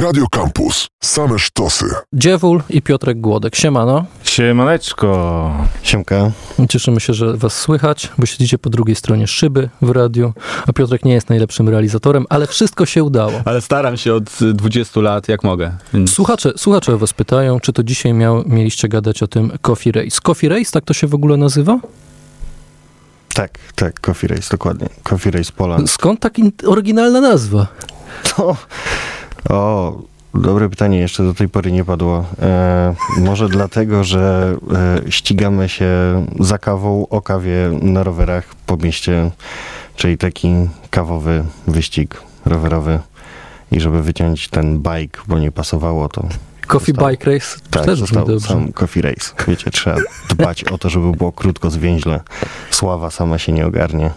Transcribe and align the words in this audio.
Radio 0.00 0.26
Campus. 0.30 0.88
Same 1.00 1.38
sztosy. 1.38 1.84
Dziewul 2.12 2.62
i 2.70 2.82
Piotrek 2.82 3.20
Głodek. 3.20 3.56
Siemano. 3.56 4.04
Siemaneczko. 4.24 5.50
Siemka. 5.82 6.30
Cieszymy 6.68 7.00
się, 7.00 7.14
że 7.14 7.36
was 7.36 7.58
słychać, 7.58 8.08
bo 8.18 8.26
siedzicie 8.26 8.58
po 8.58 8.70
drugiej 8.70 8.96
stronie 8.96 9.26
szyby 9.26 9.68
w 9.82 9.90
radiu, 9.90 10.32
a 10.66 10.72
Piotrek 10.72 11.04
nie 11.04 11.12
jest 11.12 11.28
najlepszym 11.28 11.68
realizatorem, 11.68 12.26
ale 12.28 12.46
wszystko 12.46 12.86
się 12.86 13.04
udało. 13.04 13.32
Ale 13.44 13.60
staram 13.60 13.96
się 13.96 14.14
od 14.14 14.24
20 14.54 15.00
lat, 15.00 15.28
jak 15.28 15.44
mogę. 15.44 15.72
Więc 15.94 16.12
Słuchacze, 16.12 16.52
słuchacze 16.56 16.94
o 16.94 16.98
was 16.98 17.12
pytają, 17.12 17.60
czy 17.60 17.72
to 17.72 17.82
dzisiaj 17.82 18.14
miał, 18.14 18.44
mieliście 18.46 18.88
gadać 18.88 19.22
o 19.22 19.26
tym 19.26 19.52
Coffee 19.62 19.92
Race. 19.92 20.18
Coffee 20.22 20.48
Race, 20.48 20.70
tak 20.72 20.84
to 20.84 20.94
się 20.94 21.06
w 21.06 21.14
ogóle 21.14 21.36
nazywa? 21.36 21.78
Tak, 23.34 23.58
tak, 23.74 24.00
Coffee 24.00 24.26
Race, 24.26 24.48
dokładnie. 24.50 24.88
Coffee 25.02 25.30
Race 25.30 25.52
Poland. 25.56 25.90
Skąd 25.90 26.20
tak 26.20 26.38
in- 26.38 26.52
oryginalna 26.66 27.20
nazwa? 27.20 27.66
To... 28.36 28.56
O, 29.48 29.92
dobre 30.34 30.68
pytanie, 30.68 30.98
jeszcze 30.98 31.22
do 31.24 31.34
tej 31.34 31.48
pory 31.48 31.72
nie 31.72 31.84
padło. 31.84 32.24
E, 32.42 32.94
może 33.18 33.48
dlatego, 33.48 34.04
że 34.04 34.54
e, 35.06 35.10
ścigamy 35.12 35.68
się 35.68 35.86
za 36.40 36.58
kawą 36.58 37.06
o 37.10 37.22
kawie 37.22 37.70
na 37.82 38.02
rowerach 38.02 38.44
po 38.66 38.76
mieście, 38.76 39.30
czyli 39.96 40.18
taki 40.18 40.48
kawowy 40.90 41.44
wyścig 41.66 42.22
rowerowy. 42.46 42.98
I 43.72 43.80
żeby 43.80 44.02
wyciąć 44.02 44.48
ten 44.48 44.78
bike, 44.78 45.20
bo 45.28 45.38
nie 45.38 45.52
pasowało, 45.52 46.08
to 46.08 46.24
Coffee 46.66 46.92
Zostało. 46.92 47.10
Bike 47.10 47.30
Race? 47.32 47.46
tak, 47.70 47.84
Też 47.84 47.98
został 47.98 48.26
dobrze. 48.26 48.48
sam 48.48 48.72
Coffee 48.72 49.02
Race. 49.02 49.30
Wiecie, 49.48 49.70
trzeba 49.70 49.96
dbać 50.28 50.64
o 50.64 50.78
to, 50.78 50.90
żeby 50.90 51.12
było 51.12 51.32
krótko, 51.32 51.70
zwięźle. 51.70 52.20
Sława 52.70 53.10
sama 53.10 53.38
się 53.38 53.52
nie 53.52 53.66
ogarnie. 53.66 54.10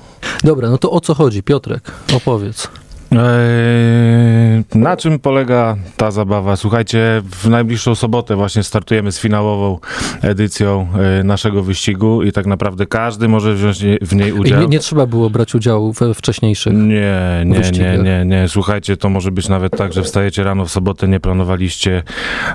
Dobra, 0.44 0.70
no 0.70 0.78
to 0.78 0.92
o 0.92 1.02
co 1.02 1.14
chodzi? 1.14 1.44
Piotrek, 1.44 1.92
opowiedz. 2.16 2.68
Eee, 3.14 4.64
na 4.76 4.98
czym 4.98 5.20
polega 5.20 5.76
ta 5.98 6.12
zabawa? 6.12 6.56
Słuchajcie, 6.56 7.22
w 7.32 7.50
najbliższą 7.50 7.96
sobotę 7.96 8.36
właśnie 8.36 8.64
startujemy 8.64 9.12
z 9.12 9.20
finałową 9.20 9.80
edycją 10.22 10.88
e, 11.20 11.24
naszego 11.24 11.64
wyścigu 11.64 12.24
i 12.24 12.32
tak 12.32 12.46
naprawdę 12.46 12.86
każdy 12.86 13.28
może 13.28 13.54
wziąć 13.54 13.84
w 14.02 14.16
niej 14.16 14.34
udział. 14.34 14.62
nie, 14.62 14.68
nie 14.68 14.80
trzeba 14.80 15.06
było 15.06 15.30
brać 15.30 15.56
udziału 15.56 15.94
we 15.94 16.14
wcześniejszych. 16.14 16.74
Nie, 16.74 17.44
nie, 17.46 17.72
nie, 17.72 17.98
nie, 17.98 18.26
nie. 18.26 18.48
Słuchajcie, 18.48 18.98
to 18.98 19.10
może 19.10 19.32
być 19.32 19.50
nawet 19.50 19.78
tak, 19.78 19.94
że 19.94 20.04
wstajecie 20.04 20.44
rano 20.44 20.66
w 20.66 20.72
sobotę, 20.72 21.08
nie 21.08 21.20
planowaliście, 21.20 22.04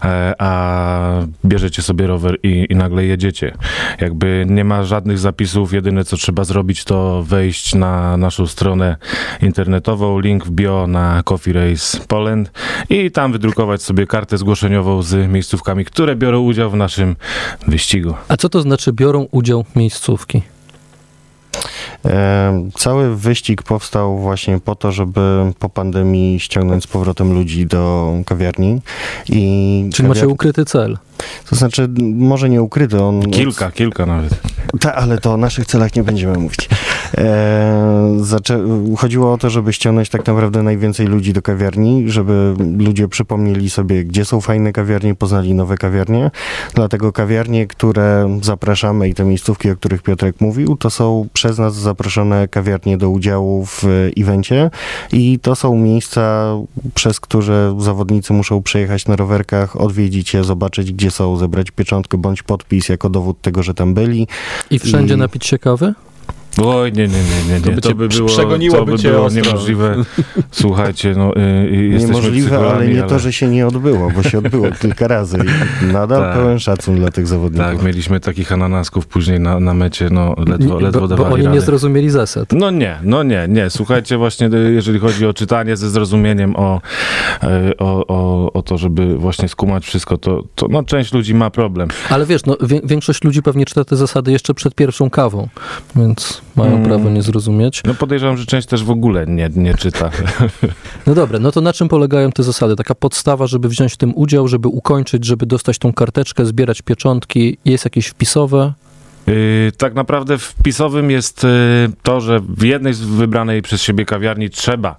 e, 0.04 0.34
a 0.38 1.22
bierzecie 1.44 1.82
sobie 1.82 2.06
rower 2.06 2.38
i, 2.42 2.66
i 2.70 2.76
nagle 2.76 3.04
jedziecie. 3.04 3.54
Jakby 4.00 4.46
nie 4.48 4.64
ma 4.64 4.84
żadnych 4.84 5.18
zapisów, 5.18 5.72
jedyne 5.72 6.04
co 6.04 6.16
trzeba 6.16 6.44
zrobić 6.44 6.84
to 6.84 7.22
wejść 7.22 7.74
na 7.74 8.16
naszą 8.16 8.46
stronę 8.46 8.96
internetową, 9.42 10.20
link 10.20 10.47
w 10.48 10.50
bio 10.50 10.86
na 10.86 11.22
Coffee 11.22 11.52
Race 11.52 11.98
Poland 12.08 12.50
i 12.90 13.10
tam 13.10 13.32
wydrukować 13.32 13.82
sobie 13.82 14.06
kartę 14.06 14.38
zgłoszeniową 14.38 15.02
z 15.02 15.28
miejscówkami, 15.30 15.84
które 15.84 16.16
biorą 16.16 16.40
udział 16.40 16.70
w 16.70 16.74
naszym 16.76 17.16
wyścigu. 17.66 18.14
A 18.28 18.36
co 18.36 18.48
to 18.48 18.62
znaczy 18.62 18.92
biorą 18.92 19.26
udział 19.30 19.64
miejscówki? 19.76 20.42
E, 22.04 22.68
Cały 22.74 23.16
wyścig 23.16 23.62
powstał 23.62 24.18
właśnie 24.18 24.60
po 24.60 24.74
to, 24.74 24.92
żeby 24.92 25.20
po 25.58 25.68
pandemii 25.68 26.40
ściągnąć 26.40 26.84
z 26.84 26.86
powrotem 26.86 27.32
ludzi 27.34 27.66
do 27.66 28.12
kawiarni. 28.26 28.80
I 29.28 29.90
Czyli 29.94 30.08
macie 30.08 30.20
kawiar- 30.20 30.32
ukryty 30.32 30.64
cel. 30.64 30.98
To 31.50 31.56
znaczy, 31.56 31.88
może 32.14 32.48
nie 32.48 32.62
ukryty, 32.62 33.02
on... 33.02 33.30
Kilka, 33.30 33.70
kilka 33.70 34.06
nawet. 34.06 34.40
Ta, 34.80 34.94
ale 34.94 35.18
to 35.18 35.32
o 35.32 35.36
naszych 35.36 35.66
celach 35.66 35.94
nie 35.96 36.02
będziemy 36.04 36.38
mówić. 36.38 36.68
E, 37.18 38.16
zaczę- 38.20 38.94
chodziło 38.96 39.32
o 39.32 39.38
to, 39.38 39.50
żeby 39.50 39.72
ściągnąć 39.72 40.08
tak 40.08 40.26
naprawdę 40.26 40.62
najwięcej 40.62 41.06
ludzi 41.06 41.32
do 41.32 41.42
kawiarni, 41.42 42.10
żeby 42.10 42.54
ludzie 42.78 43.08
przypomnieli 43.08 43.70
sobie, 43.70 44.04
gdzie 44.04 44.24
są 44.24 44.40
fajne 44.40 44.72
kawiarnie, 44.72 45.14
poznali 45.14 45.54
nowe 45.54 45.76
kawiarnie. 45.76 46.30
Dlatego 46.74 47.12
kawiarnie, 47.12 47.66
które 47.66 48.38
zapraszamy 48.42 49.08
i 49.08 49.14
te 49.14 49.24
miejscówki, 49.24 49.70
o 49.70 49.76
których 49.76 50.02
Piotrek 50.02 50.40
mówił, 50.40 50.76
to 50.76 50.90
są 50.90 51.28
przez 51.32 51.58
nas 51.58 51.74
zaproszone 51.76 52.48
kawiarnie 52.48 52.98
do 52.98 53.10
udziału 53.10 53.66
w 53.66 53.84
e, 53.84 53.88
evencie 54.22 54.70
i 55.12 55.38
to 55.42 55.54
są 55.56 55.76
miejsca, 55.76 56.54
przez 56.94 57.20
które 57.20 57.76
zawodnicy 57.80 58.32
muszą 58.32 58.62
przejechać 58.62 59.06
na 59.06 59.16
rowerkach, 59.16 59.80
odwiedzić 59.80 60.34
je, 60.34 60.44
zobaczyć, 60.44 60.92
gdzie 60.92 61.10
są, 61.10 61.36
zebrać 61.36 61.70
pieczątkę 61.70 62.18
bądź 62.18 62.42
podpis 62.42 62.88
jako 62.88 63.10
dowód 63.10 63.40
tego, 63.42 63.62
że 63.62 63.74
tam 63.74 63.94
byli. 63.94 64.26
I 64.70 64.78
wszędzie 64.78 65.14
I- 65.14 65.18
napić 65.18 65.46
się 65.46 65.58
kawy? 65.58 65.94
Oj, 66.64 66.92
nie, 66.92 67.08
nie, 67.08 67.14
nie, 67.48 67.54
nie, 67.54 67.60
To 67.60 67.68
nie. 67.70 67.74
by 67.74 67.80
To 67.82 67.88
cię 67.88 67.94
by 67.94 68.08
było, 68.08 68.28
to 68.72 68.84
by 68.86 68.98
cię 68.98 69.10
było 69.10 69.24
ostro. 69.24 69.42
niemożliwe. 69.42 69.96
Słuchajcie, 70.50 71.14
no 71.16 71.36
y, 71.36 71.40
y, 71.40 71.98
Niemożliwe, 71.98 72.58
ale 72.58 72.86
nie 72.88 73.02
to, 73.02 73.18
że 73.18 73.32
się 73.32 73.48
nie 73.48 73.66
odbyło, 73.66 74.10
bo 74.10 74.22
się 74.22 74.38
odbyło 74.38 74.66
kilka 74.82 75.08
razy 75.08 75.38
i 75.82 75.92
nadal 75.92 76.20
Tak. 76.22 76.34
pełen 76.34 76.58
szacun 76.58 76.96
dla 76.96 77.10
tych 77.10 77.26
zawodników. 77.26 77.66
Tak, 77.66 77.82
mieliśmy 77.82 78.20
takich 78.20 78.52
ananasków 78.52 79.06
później 79.06 79.40
na, 79.40 79.60
na 79.60 79.74
mecie, 79.74 80.08
no 80.10 80.34
ledwo, 80.46 80.80
ledwo 80.80 81.00
bo, 81.00 81.08
bo 81.08 81.16
dawali 81.16 81.34
oni 81.34 81.44
radę. 81.44 81.54
nie 81.56 81.60
zrozumieli 81.60 82.10
zasad. 82.10 82.52
No 82.52 82.70
nie, 82.70 82.98
no 83.02 83.22
nie, 83.22 83.46
nie. 83.48 83.70
Słuchajcie, 83.70 84.16
właśnie 84.16 84.46
y, 84.46 84.72
jeżeli 84.72 84.98
chodzi 84.98 85.26
o 85.26 85.34
czytanie 85.34 85.76
ze 85.76 85.90
zrozumieniem 85.90 86.56
o, 86.56 86.80
y, 87.42 87.76
o, 87.78 88.06
o, 88.08 88.52
o 88.52 88.62
to, 88.62 88.78
żeby 88.78 89.18
właśnie 89.18 89.48
skumać 89.48 89.84
wszystko, 89.86 90.18
to, 90.18 90.42
to 90.54 90.66
no, 90.70 90.82
część 90.82 91.12
ludzi 91.12 91.34
ma 91.34 91.50
problem. 91.50 91.88
Ale 92.10 92.26
wiesz, 92.26 92.44
no, 92.46 92.56
wie, 92.60 92.80
większość 92.84 93.24
ludzi 93.24 93.42
pewnie 93.42 93.64
czyta 93.66 93.84
te 93.84 93.96
zasady 93.96 94.32
jeszcze 94.32 94.54
przed 94.54 94.74
pierwszą 94.74 95.10
kawą, 95.10 95.48
więc 95.96 96.42
mają 96.56 96.72
Mm. 96.72 96.84
prawo 96.84 97.10
nie 97.10 97.22
zrozumieć. 97.22 97.82
No 97.86 97.94
podejrzewam, 97.94 98.36
że 98.36 98.46
część 98.46 98.68
też 98.68 98.84
w 98.84 98.90
ogóle 98.90 99.26
nie, 99.26 99.50
nie 99.56 99.74
czyta. 99.74 100.10
No 101.06 101.14
dobra, 101.14 101.38
no 101.38 101.52
to 101.52 101.60
na 101.60 101.72
czym 101.72 101.88
polegają 101.88 102.32
te 102.32 102.42
zasady? 102.42 102.76
Taka 102.76 102.94
podstawa, 102.94 103.46
żeby 103.46 103.68
wziąć 103.68 103.92
w 103.92 103.96
tym 103.96 104.12
udział, 104.16 104.48
żeby 104.48 104.68
ukończyć, 104.68 105.24
żeby 105.24 105.46
dostać 105.46 105.78
tą 105.78 105.92
karteczkę, 105.92 106.46
zbierać 106.46 106.82
pieczątki, 106.82 107.58
jest 107.64 107.84
jakieś 107.84 108.06
wpisowe? 108.06 108.72
Yy, 109.28 109.72
tak 109.72 109.94
naprawdę 109.94 110.38
wpisowym 110.38 111.10
jest 111.10 111.44
yy, 111.44 111.50
to, 112.02 112.20
że 112.20 112.40
w 112.40 112.62
jednej 112.62 112.94
z 112.94 113.00
wybranej 113.00 113.62
przez 113.62 113.82
siebie 113.82 114.04
kawiarni 114.04 114.50
trzeba 114.50 114.96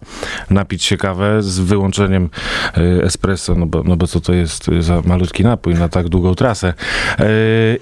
napić 0.49 0.83
się 0.83 0.97
kawę 0.97 1.43
z 1.43 1.59
wyłączeniem 1.59 2.29
yy, 2.77 3.03
espresso, 3.03 3.55
no 3.55 3.65
bo, 3.65 3.83
no 3.83 3.97
bo 3.97 4.07
co 4.07 4.21
to 4.21 4.33
jest 4.33 4.69
za 4.79 5.01
malutki 5.05 5.43
napój 5.43 5.73
na 5.73 5.89
tak 5.89 6.09
długą 6.09 6.35
trasę. 6.35 6.73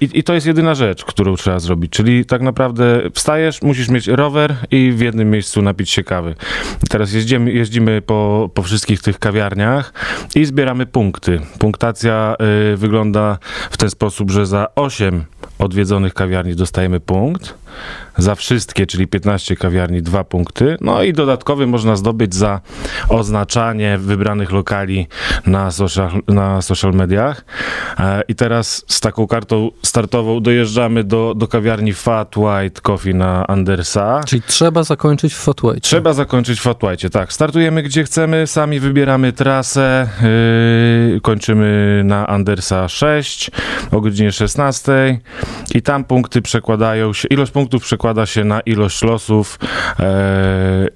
I, 0.01 0.09
I 0.13 0.23
to 0.23 0.33
jest 0.33 0.47
jedyna 0.47 0.75
rzecz, 0.75 1.05
którą 1.05 1.35
trzeba 1.35 1.59
zrobić, 1.59 1.91
czyli 1.91 2.25
tak 2.25 2.41
naprawdę 2.41 3.01
wstajesz, 3.13 3.61
musisz 3.61 3.89
mieć 3.89 4.07
rower 4.07 4.55
i 4.71 4.91
w 4.91 4.99
jednym 4.99 5.31
miejscu 5.31 5.61
napić 5.61 5.89
się 5.89 6.03
kawy. 6.03 6.35
Teraz 6.89 7.13
jeździmy, 7.13 7.51
jeździmy 7.51 8.01
po, 8.01 8.49
po 8.53 8.63
wszystkich 8.63 9.01
tych 9.01 9.19
kawiarniach 9.19 9.93
i 10.35 10.45
zbieramy 10.45 10.85
punkty. 10.85 11.39
Punktacja 11.59 12.35
wygląda 12.75 13.37
w 13.71 13.77
ten 13.77 13.89
sposób, 13.89 14.31
że 14.31 14.45
za 14.45 14.67
8 14.75 15.25
odwiedzonych 15.59 16.13
kawiarni 16.13 16.55
dostajemy 16.55 16.99
punkt. 16.99 17.53
Za 18.17 18.35
wszystkie, 18.35 18.85
czyli 18.85 19.07
15 19.07 19.55
kawiarni, 19.55 20.01
dwa 20.01 20.23
punkty. 20.23 20.77
No 20.81 21.03
i 21.03 21.13
dodatkowy 21.13 21.67
można 21.67 21.95
zdobyć 21.95 22.35
za 22.35 22.61
oznaczanie 23.09 23.97
wybranych 23.97 24.51
lokali 24.51 25.07
na 25.45 25.71
social, 25.71 26.11
na 26.27 26.61
social 26.61 26.93
mediach. 26.93 27.45
E, 27.99 28.21
I 28.27 28.35
teraz 28.35 28.85
z 28.87 28.99
taką 28.99 29.27
kartą 29.27 29.71
startową 29.83 30.39
dojeżdżamy 30.39 31.03
do, 31.03 31.33
do 31.35 31.47
kawiarni 31.47 31.93
Fat 31.93 32.37
White 32.37 32.81
Coffee 32.81 33.15
na 33.15 33.47
Andersa. 33.47 34.21
Czyli 34.27 34.41
trzeba 34.41 34.83
zakończyć 34.83 35.33
w 35.33 35.37
Fatway. 35.37 35.81
Trzeba 35.81 36.13
zakończyć 36.13 36.59
w 36.59 36.63
Fat 36.63 36.83
White, 36.83 37.09
tak. 37.09 37.33
Startujemy 37.33 37.83
gdzie 37.83 38.03
chcemy, 38.03 38.47
sami 38.47 38.79
wybieramy 38.79 39.33
trasę, 39.33 40.07
yy, 41.13 41.21
kończymy 41.21 42.01
na 42.05 42.27
Andersa 42.27 42.87
6 42.87 43.51
o 43.91 44.01
godzinie 44.01 44.31
16 44.31 45.19
i 45.75 45.81
tam 45.81 46.03
punkty 46.03 46.41
przekładają 46.41 47.13
się, 47.13 47.27
ilość 47.27 47.51
punktów 47.57 47.83
przekłada 47.83 48.25
się 48.25 48.43
na 48.43 48.59
ilość 48.59 49.03
losów 49.03 49.59
yy, 49.99 50.05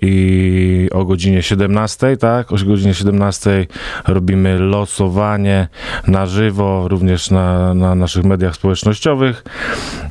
i 0.02 0.90
o 0.92 1.06
godzinie 1.06 1.44
17, 1.44 2.18
tak, 2.18 2.52
o 2.52 2.56
godzinie 2.66 2.94
17 2.94 3.68
robimy 4.08 4.60
losowanie 4.60 5.68
na 6.08 6.26
żywo, 6.26 6.88
również 6.88 7.32
na, 7.32 7.74
na 7.74 7.96
naszych 7.96 8.24
mediach 8.24 8.56
społecznościowych, 8.56 9.44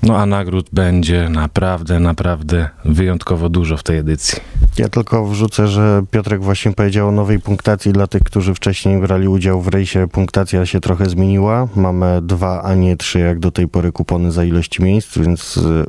no 0.02 0.16
a 0.16 0.26
nagród 0.26 0.66
będzie 0.72 1.28
naprawdę, 1.28 2.00
naprawdę 2.00 2.68
wyjątkowo 2.84 3.48
dużo 3.48 3.76
w 3.76 3.82
tej 3.82 3.98
edycji. 3.98 4.40
Ja 4.78 4.88
tylko 4.88 5.26
wrzucę, 5.26 5.68
że 5.68 6.02
Piotrek 6.10 6.42
właśnie 6.42 6.72
powiedział 6.72 7.08
o 7.08 7.12
nowej 7.12 7.40
punktacji 7.40 7.92
dla 7.92 8.06
tych, 8.06 8.22
którzy 8.22 8.54
wcześniej 8.54 9.00
brali 9.00 9.28
udział 9.28 9.62
w 9.62 9.68
rejsie. 9.68 10.08
Punktacja 10.08 10.66
się 10.66 10.80
trochę 10.80 11.08
zmieniła. 11.08 11.68
Mamy 11.76 12.22
dwa, 12.22 12.62
a 12.62 12.74
nie 12.74 12.96
trzy 12.96 13.18
jak 13.18 13.38
do 13.38 13.50
tej 13.50 13.68
pory 13.68 13.92
kupony 13.92 14.32
za 14.32 14.44
ilość 14.44 14.80
miejsc, 14.80 15.18
więc 15.18 15.56
y, 15.56 15.84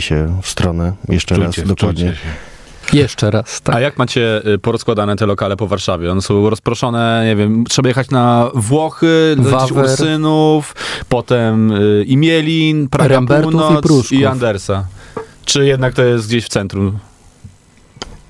wczytajcie 0.00 0.08
się 0.08 0.38
w 0.42 0.48
stronę 0.48 0.92
jeszcze 1.08 1.34
raz 1.36 1.52
Wczujcie- 1.52 1.68
dokładnie. 1.68 2.04
wczujcie 2.04 2.20
się. 2.22 2.96
Jeszcze 2.98 3.30
raz, 3.30 3.60
tak. 3.60 3.74
A 3.76 3.80
jak 3.80 3.98
macie 3.98 4.46
y, 4.46 4.58
porozkładane 4.58 5.16
te 5.16 5.26
lokale 5.26 5.56
po 5.56 5.66
Warszawie? 5.66 6.12
One 6.12 6.22
są 6.22 6.50
rozproszone, 6.50 7.22
nie 7.26 7.36
wiem, 7.36 7.64
trzeba 7.68 7.88
jechać 7.88 8.10
na 8.10 8.50
Włochy, 8.54 9.34
Wawer. 9.38 9.84
Ursynów, 9.84 10.74
potem 11.08 11.72
y, 11.72 12.04
Imielin, 12.06 12.88
Praga 12.88 13.08
Rembertów 13.14 13.52
i 13.52 13.56
Północ 13.56 13.82
Pruszków. 13.82 14.12
i 14.12 14.26
Andersa. 14.26 14.86
Czy 15.44 15.66
jednak 15.66 15.94
to 15.94 16.02
jest 16.04 16.28
gdzieś 16.28 16.44
w 16.44 16.48
centrum? 16.48 16.98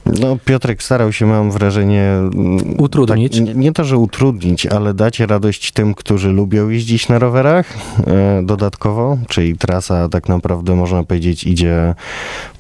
No, 0.07 0.37
Piotrek 0.45 0.83
starał 0.83 1.13
się, 1.13 1.27
mam 1.27 1.51
wrażenie... 1.51 2.03
mm, 2.03 2.75
Utrudnić. 2.79 3.37
Tak, 3.37 3.47
nie, 3.47 3.55
nie 3.55 3.73
to, 3.73 3.85
że 3.85 3.97
utrudnić, 3.97 4.67
ale 4.67 4.95
dać 4.95 5.21
radość 5.21 5.73
tym, 5.73 5.95
którzy 5.95 6.29
lubią 6.29 6.69
jeździć 6.69 7.09
na 7.09 7.19
rowerach 7.19 7.67
e, 8.07 8.43
dodatkowo, 8.43 9.19
czyli 9.29 9.59
trasa 9.59 10.09
tak 10.09 10.29
naprawdę 10.29 10.75
można 10.75 11.05
powiedzieć 11.05 11.45
idzie 11.45 11.95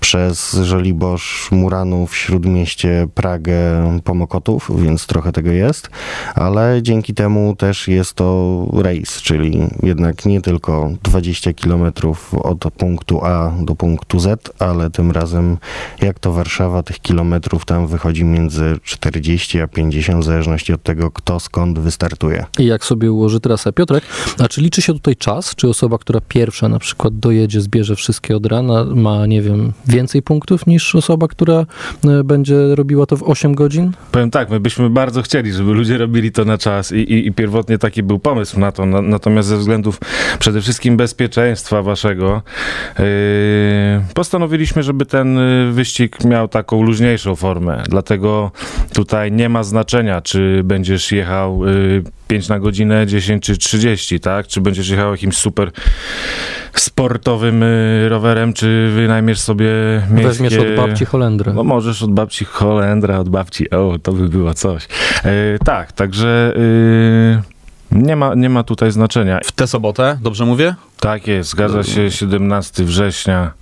przez 0.03 0.55
Żoliborz, 0.55 1.49
Muranów, 1.53 2.17
Śródmieście, 2.17 3.09
Pragę, 3.15 3.61
Pomokotów, 4.05 4.71
więc 4.83 5.07
trochę 5.07 5.33
tego 5.33 5.51
jest, 5.51 5.91
ale 6.35 6.81
dzięki 6.83 7.15
temu 7.15 7.57
też 7.57 7.89
jest 7.89 8.15
to 8.15 8.67
rejs, 8.73 9.23
czyli 9.23 9.61
jednak 9.83 10.25
nie 10.27 10.41
tylko 10.41 10.91
20 11.03 11.53
km 11.53 11.93
od 12.33 12.65
punktu 12.79 13.25
A 13.25 13.53
do 13.61 13.75
punktu 13.75 14.21
Z, 14.21 14.51
ale 14.59 14.91
tym 14.91 15.11
razem 15.11 15.59
jak 16.01 16.19
to 16.19 16.33
Warszawa, 16.33 16.83
tych 16.83 16.99
kilometrów 17.01 17.65
tam 17.65 17.87
wychodzi 17.87 18.25
między 18.25 18.79
40 18.85 19.61
a 19.61 19.69
50, 19.69 20.25
w 20.25 20.27
zależności 20.27 20.73
od 20.73 20.83
tego, 20.83 21.11
kto 21.11 21.41
skąd 21.41 21.79
wystartuje. 21.79 22.45
I 22.59 22.67
jak 22.67 22.85
sobie 22.85 23.13
ułoży 23.13 23.41
trasę. 23.41 23.73
Piotrek, 23.73 24.05
a 24.39 24.49
czy 24.49 24.61
liczy 24.61 24.83
się 24.83 24.93
tutaj 24.93 25.17
czas? 25.17 25.55
Czy 25.55 25.69
osoba, 25.69 25.99
która 25.99 26.21
pierwsza 26.29 26.69
na 26.69 26.79
przykład 26.79 27.19
dojedzie, 27.19 27.61
zbierze 27.61 27.97
wszystkie 27.97 28.37
od 28.37 28.47
rana, 28.47 28.85
ma, 28.85 29.27
nie 29.27 29.43
wiem, 29.43 29.73
więcej 29.93 30.23
punktów 30.23 30.67
niż 30.67 30.94
osoba, 30.94 31.29
która 31.29 31.67
e, 32.05 32.25
będzie 32.25 32.75
robiła 32.75 33.06
to 33.06 33.17
w 33.17 33.23
8 33.23 33.55
godzin? 33.55 33.93
Powiem 34.12 34.31
tak, 34.31 34.50
my 34.50 34.61
byśmy 34.61 34.91
bardzo 34.91 35.23
chcieli, 35.23 35.53
żeby 35.53 35.73
ludzie 35.73 35.99
robili 35.99 36.33
to 36.33 36.44
na 36.44 36.59
czas 36.59 36.93
i, 36.93 36.97
i, 36.97 37.27
i 37.27 37.33
pierwotnie 37.33 37.79
taki 37.79 38.03
był 38.03 38.19
pomysł 38.19 38.61
na 38.61 38.73
to, 38.73 38.87
na, 38.87 39.03
natomiast 39.03 39.49
ze 39.49 39.56
względów 39.56 40.00
przede 40.39 40.61
wszystkim 40.61 40.97
bezpieczeństwa 40.97 41.83
waszego 41.83 42.43
yy, 42.99 43.05
postanowiliśmy, 44.15 44.83
żeby 44.83 45.06
ten 45.06 45.39
y, 45.39 45.73
wyścig 45.73 46.25
miał 46.25 46.49
taką 46.49 46.83
luźniejszą 46.83 47.37
formę, 47.37 47.83
dlatego 47.89 48.50
tutaj 48.93 49.33
nie 49.33 49.49
ma 49.49 49.62
znaczenia, 49.62 50.21
czy 50.21 50.61
będziesz 50.65 51.12
jechał 51.12 51.69
y, 51.69 52.03
5 52.29 52.49
na 52.49 52.59
godzinę, 52.59 53.06
10 53.06 53.43
czy 53.43 53.56
30, 53.56 54.21
tak? 54.21 54.47
Czy 54.47 54.61
będziesz 54.61 54.89
jechał 54.89 55.12
jakimś 55.12 55.37
super 55.37 55.73
sportowym 56.81 57.63
y, 57.63 58.09
rowerem, 58.09 58.53
czy 58.53 58.91
wynajmiesz 58.95 59.41
sobie 59.41 59.69
miejskie... 60.11 60.29
Weźmiesz 60.29 60.57
od 60.57 60.77
babci 60.77 61.05
Holendrę. 61.05 61.53
No 61.53 61.65
możesz 61.65 62.03
od 62.03 62.13
babci 62.13 62.45
Holendra, 62.45 63.19
od 63.19 63.29
babci, 63.29 63.71
o, 63.71 63.99
to 64.03 64.13
by 64.13 64.29
było 64.29 64.55
coś. 64.55 64.89
E, 65.25 65.59
tak, 65.65 65.93
także 65.93 66.55
y, 66.57 67.43
nie, 67.93 68.17
ma, 68.17 68.35
nie 68.35 68.49
ma 68.49 68.63
tutaj 68.63 68.93
znaczenia. 68.93 69.41
W 69.45 69.53
tę 69.53 69.67
sobotę, 69.67 70.19
dobrze 70.23 70.45
mówię? 70.47 70.75
Tak 71.01 71.27
jest, 71.27 71.51
zgadza 71.51 71.83
się, 71.83 72.11
17 72.11 72.85
września, 72.85 73.53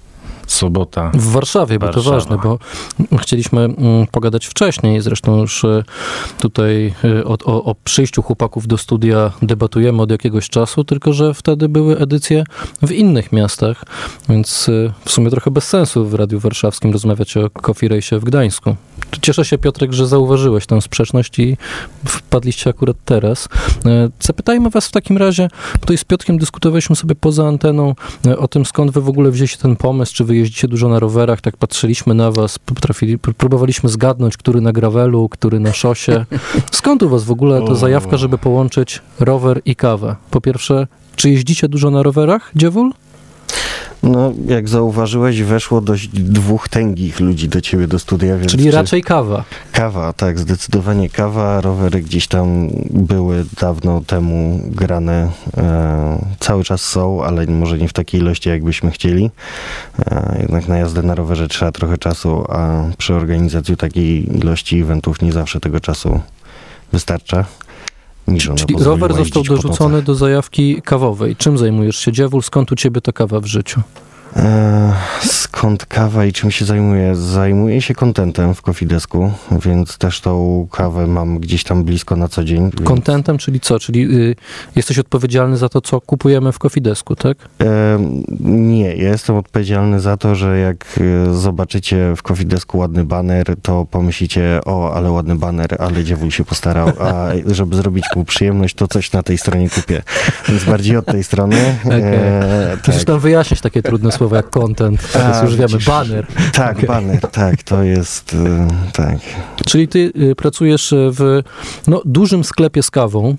sobota. 0.52 1.10
W 1.14 1.32
Warszawie, 1.32 1.78
bo 1.78 1.86
to 1.86 1.92
Warszawa. 1.92 2.16
ważne, 2.16 2.38
bo 2.38 2.58
chcieliśmy 3.18 3.60
mm, 3.60 4.06
pogadać 4.10 4.46
wcześniej, 4.46 5.00
zresztą 5.00 5.40
już 5.40 5.64
e, 5.64 5.84
tutaj 6.38 6.94
e, 7.04 7.24
o, 7.24 7.36
o, 7.44 7.64
o 7.64 7.74
przyjściu 7.74 8.22
chłopaków 8.22 8.66
do 8.66 8.78
studia 8.78 9.32
debatujemy 9.42 10.02
od 10.02 10.10
jakiegoś 10.10 10.48
czasu, 10.48 10.84
tylko 10.84 11.12
że 11.12 11.34
wtedy 11.34 11.68
były 11.68 11.98
edycje 11.98 12.44
w 12.82 12.92
innych 12.92 13.32
miastach, 13.32 13.84
więc 14.28 14.68
e, 14.68 14.92
w 15.04 15.10
sumie 15.10 15.30
trochę 15.30 15.50
bez 15.50 15.68
sensu 15.68 16.06
w 16.06 16.14
Radiu 16.14 16.40
Warszawskim 16.40 16.92
rozmawiać 16.92 17.36
o 17.36 17.50
Coffee 17.50 17.88
Race 17.88 18.18
w 18.18 18.24
Gdańsku. 18.24 18.76
Cieszę 19.22 19.44
się, 19.44 19.58
Piotrek, 19.58 19.92
że 19.92 20.06
zauważyłeś 20.06 20.66
tę 20.66 20.82
sprzeczność 20.82 21.38
i 21.38 21.56
wpadliście 22.06 22.70
akurat 22.70 22.96
teraz. 23.04 23.48
Zapytajmy 24.20 24.70
was 24.70 24.86
w 24.86 24.90
takim 24.90 25.16
razie, 25.16 25.48
tutaj 25.80 25.98
z 25.98 26.04
Piotrkiem 26.04 26.38
dyskutowaliśmy 26.38 26.96
sobie 26.96 27.14
poza 27.14 27.48
anteną 27.48 27.94
o 28.38 28.48
tym, 28.48 28.64
skąd 28.64 28.90
wy 28.90 29.00
w 29.00 29.08
ogóle 29.08 29.30
wzięliście 29.30 29.58
ten 29.58 29.76
pomysł, 29.76 30.14
czy 30.14 30.24
wy 30.24 30.36
jeździcie 30.40 30.68
dużo 30.68 30.88
na 30.88 30.98
rowerach, 30.98 31.40
tak 31.40 31.56
patrzyliśmy 31.56 32.14
na 32.14 32.30
was, 32.30 32.58
potrafili, 32.58 33.18
pr- 33.18 33.34
próbowaliśmy 33.34 33.88
zgadnąć, 33.88 34.36
który 34.36 34.60
na 34.60 34.72
gravelu, 34.72 35.28
który 35.28 35.60
na 35.60 35.72
szosie. 35.72 36.24
Skąd 36.72 37.02
u 37.02 37.08
was 37.08 37.24
w 37.24 37.30
ogóle 37.30 37.62
ta 37.66 37.74
zajawka, 37.74 38.16
żeby 38.16 38.38
połączyć 38.38 39.02
rower 39.20 39.60
i 39.64 39.76
kawę? 39.76 40.16
Po 40.30 40.40
pierwsze, 40.40 40.86
czy 41.16 41.30
jeździcie 41.30 41.68
dużo 41.68 41.90
na 41.90 42.02
rowerach, 42.02 42.50
Dziewul? 42.56 42.92
No, 44.02 44.32
jak 44.46 44.68
zauważyłeś, 44.68 45.42
weszło 45.42 45.80
dość 45.80 46.08
dwóch 46.08 46.68
tęgich 46.68 47.20
ludzi 47.20 47.48
do 47.48 47.60
ciebie 47.60 47.86
do 47.86 47.98
studia, 47.98 48.36
więc 48.36 48.52
Czyli 48.52 48.64
czy- 48.64 48.70
raczej 48.70 49.02
kawa. 49.02 49.44
Kawa, 49.72 50.12
tak, 50.12 50.38
zdecydowanie 50.38 51.08
kawa. 51.10 51.60
Rowery 51.60 52.02
gdzieś 52.02 52.26
tam 52.28 52.68
były 52.90 53.44
dawno 53.60 54.00
temu 54.06 54.60
grane. 54.64 55.28
E, 55.56 56.24
cały 56.40 56.64
czas 56.64 56.82
są, 56.82 57.24
ale 57.24 57.46
może 57.46 57.78
nie 57.78 57.88
w 57.88 57.92
takiej 57.92 58.20
ilości, 58.20 58.48
jakbyśmy 58.48 58.90
chcieli. 58.90 59.30
E, 59.98 60.36
jednak 60.40 60.68
na 60.68 60.78
jazdę 60.78 61.02
na 61.02 61.14
rowerze 61.14 61.48
trzeba 61.48 61.72
trochę 61.72 61.98
czasu, 61.98 62.44
a 62.48 62.84
przy 62.98 63.14
organizacji 63.14 63.76
takiej 63.76 64.36
ilości 64.38 64.80
eventów 64.80 65.22
nie 65.22 65.32
zawsze 65.32 65.60
tego 65.60 65.80
czasu 65.80 66.20
wystarcza. 66.92 67.44
Mi 68.30 68.40
żona 68.40 68.58
Czyli 68.58 68.74
pozwoliła 68.74 69.08
rower 69.08 69.24
został 69.24 69.42
dorzucony 69.42 70.02
do 70.02 70.14
zajawki 70.14 70.82
kawowej. 70.82 71.36
Czym 71.36 71.58
zajmujesz 71.58 71.96
się, 71.96 72.12
Dziewul? 72.12 72.42
Skąd 72.42 72.72
u 72.72 72.76
ciebie 72.76 73.00
ta 73.00 73.12
kawa 73.12 73.40
w 73.40 73.46
życiu? 73.46 73.80
E, 74.36 74.92
skąd 75.22 75.86
kawa 75.86 76.24
i 76.24 76.32
czym 76.32 76.50
się 76.50 76.64
zajmuję? 76.64 77.16
Zajmuję 77.16 77.82
się 77.82 77.94
kontentem 77.94 78.54
w 78.54 78.62
Kofidesku, 78.62 79.32
więc 79.64 79.98
też 79.98 80.20
tą 80.20 80.66
kawę 80.72 81.06
mam 81.06 81.38
gdzieś 81.38 81.64
tam 81.64 81.84
blisko 81.84 82.16
na 82.16 82.28
co 82.28 82.44
dzień. 82.44 82.62
więc- 82.64 82.88
Kontentem, 82.88 83.38
czyli 83.38 83.60
co? 83.60 83.78
Czyli 83.78 84.16
y, 84.18 84.36
jesteś 84.76 84.98
odpowiedzialny 84.98 85.56
za 85.56 85.68
to, 85.68 85.80
co 85.80 86.00
kupujemy 86.00 86.52
w 86.52 86.58
Kofidesku, 86.58 87.16
tak? 87.16 87.38
E, 87.62 87.98
nie, 88.40 88.96
ja 88.96 89.08
jestem 89.08 89.36
odpowiedzialny 89.36 90.00
za 90.00 90.16
to, 90.16 90.34
że 90.34 90.58
jak 90.58 90.86
e, 91.28 91.34
zobaczycie 91.34 92.12
w 92.16 92.22
Kofidesku 92.22 92.78
ładny 92.78 93.04
baner, 93.04 93.46
to 93.62 93.86
pomyślicie, 93.90 94.60
o, 94.66 94.94
ale 94.94 95.10
ładny 95.10 95.36
baner, 95.36 95.76
ale 95.78 96.04
dziewul 96.04 96.30
się 96.30 96.44
postarał, 96.44 96.88
a 96.88 97.26
żeby 97.46 97.76
zrobić 97.76 98.04
mu 98.16 98.24
przyjemność, 98.24 98.74
to 98.74 98.88
coś 98.88 99.12
na 99.12 99.22
tej 99.22 99.38
stronie 99.38 99.70
kupię. 99.70 100.02
Więc 100.48 100.64
bardziej 100.64 100.96
od 100.96 101.06
tej 101.06 101.24
strony. 101.24 101.56
E, 101.90 102.76
Musisz 102.86 103.00
tak, 103.04 103.08
nam 103.08 103.20
wyjaśnić 103.20 103.60
takie 103.60 103.82
trudne 103.82 104.12
słowa 104.12 104.19
jak 104.28 104.50
content. 104.50 105.12
Teraz 105.12 105.36
A, 105.42 105.44
już 105.44 105.56
wiemy, 105.56 105.68
widzisz. 105.68 105.86
banner. 105.86 106.26
tak, 106.52 106.76
Okej. 106.76 106.88
baner, 106.88 107.20
tak, 107.20 107.62
to 107.62 107.82
jest, 107.82 108.34
e, 108.34 108.68
tak. 108.92 109.18
Czyli 109.66 109.88
ty 109.88 110.12
y, 110.30 110.34
pracujesz 110.34 110.94
w 110.96 111.42
no, 111.86 112.02
dużym 112.04 112.44
sklepie 112.44 112.82
z 112.82 112.90
kawą, 112.90 113.36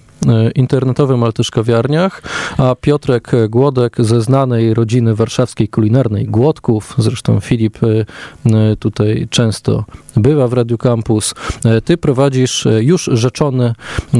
y, 0.47 0.51
internetowym, 0.51 1.23
ale 1.23 1.33
też 1.33 1.51
kawiarniach, 1.51 2.21
a 2.57 2.75
Piotrek 2.81 3.31
Głodek 3.49 3.95
ze 3.99 4.21
znanej 4.21 4.73
rodziny 4.73 5.15
warszawskiej 5.15 5.67
kulinarnej 5.67 6.25
Głodków, 6.25 6.95
zresztą 6.97 7.39
Filip 7.39 7.83
y, 7.83 8.05
y, 8.45 8.75
tutaj 8.79 9.27
często 9.29 9.85
bywa 10.15 10.47
w 10.47 10.53
Radiu 10.53 10.77
Campus, 10.77 11.33
y, 11.77 11.81
ty 11.81 11.97
prowadzisz 11.97 12.65
y, 12.65 12.83
już 12.83 13.09
rzeczone, 13.13 13.75
y, 14.13 14.17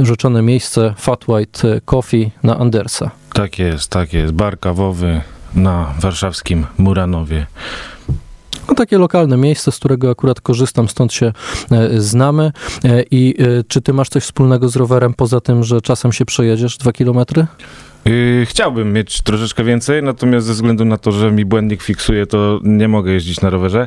y, 0.00 0.06
rzeczone 0.06 0.42
miejsce 0.42 0.94
Fat 0.98 1.28
White 1.28 1.80
Coffee 1.84 2.30
na 2.42 2.58
Andersa. 2.58 3.10
Tak 3.40 3.58
jest, 3.58 3.88
tak 3.88 4.12
jest. 4.12 4.32
Bar 4.32 4.58
kawowy 4.58 5.20
na 5.54 5.94
warszawskim 6.00 6.66
Muranowie. 6.78 7.46
No, 8.68 8.74
takie 8.74 8.98
lokalne 8.98 9.36
miejsce, 9.36 9.72
z 9.72 9.76
którego 9.76 10.10
akurat 10.10 10.40
korzystam, 10.40 10.88
stąd 10.88 11.12
się 11.12 11.32
e, 11.70 12.00
znamy. 12.00 12.52
E, 12.84 13.02
I 13.10 13.42
e, 13.42 13.64
czy 13.68 13.80
ty 13.80 13.92
masz 13.92 14.08
coś 14.08 14.22
wspólnego 14.22 14.68
z 14.68 14.76
rowerem, 14.76 15.14
poza 15.14 15.40
tym, 15.40 15.64
że 15.64 15.80
czasem 15.80 16.12
się 16.12 16.24
przejedziesz 16.24 16.78
dwa 16.78 16.92
kilometry? 16.92 17.46
Yy, 18.04 18.46
chciałbym 18.46 18.92
mieć 18.92 19.22
troszeczkę 19.22 19.64
więcej, 19.64 20.02
natomiast 20.02 20.46
ze 20.46 20.52
względu 20.52 20.84
na 20.84 20.96
to, 20.96 21.12
że 21.12 21.32
mi 21.32 21.44
błędnik 21.44 21.82
fiksuje, 21.82 22.26
to 22.26 22.60
nie 22.62 22.88
mogę 22.88 23.12
jeździć 23.12 23.40
na 23.40 23.50
rowerze. 23.50 23.86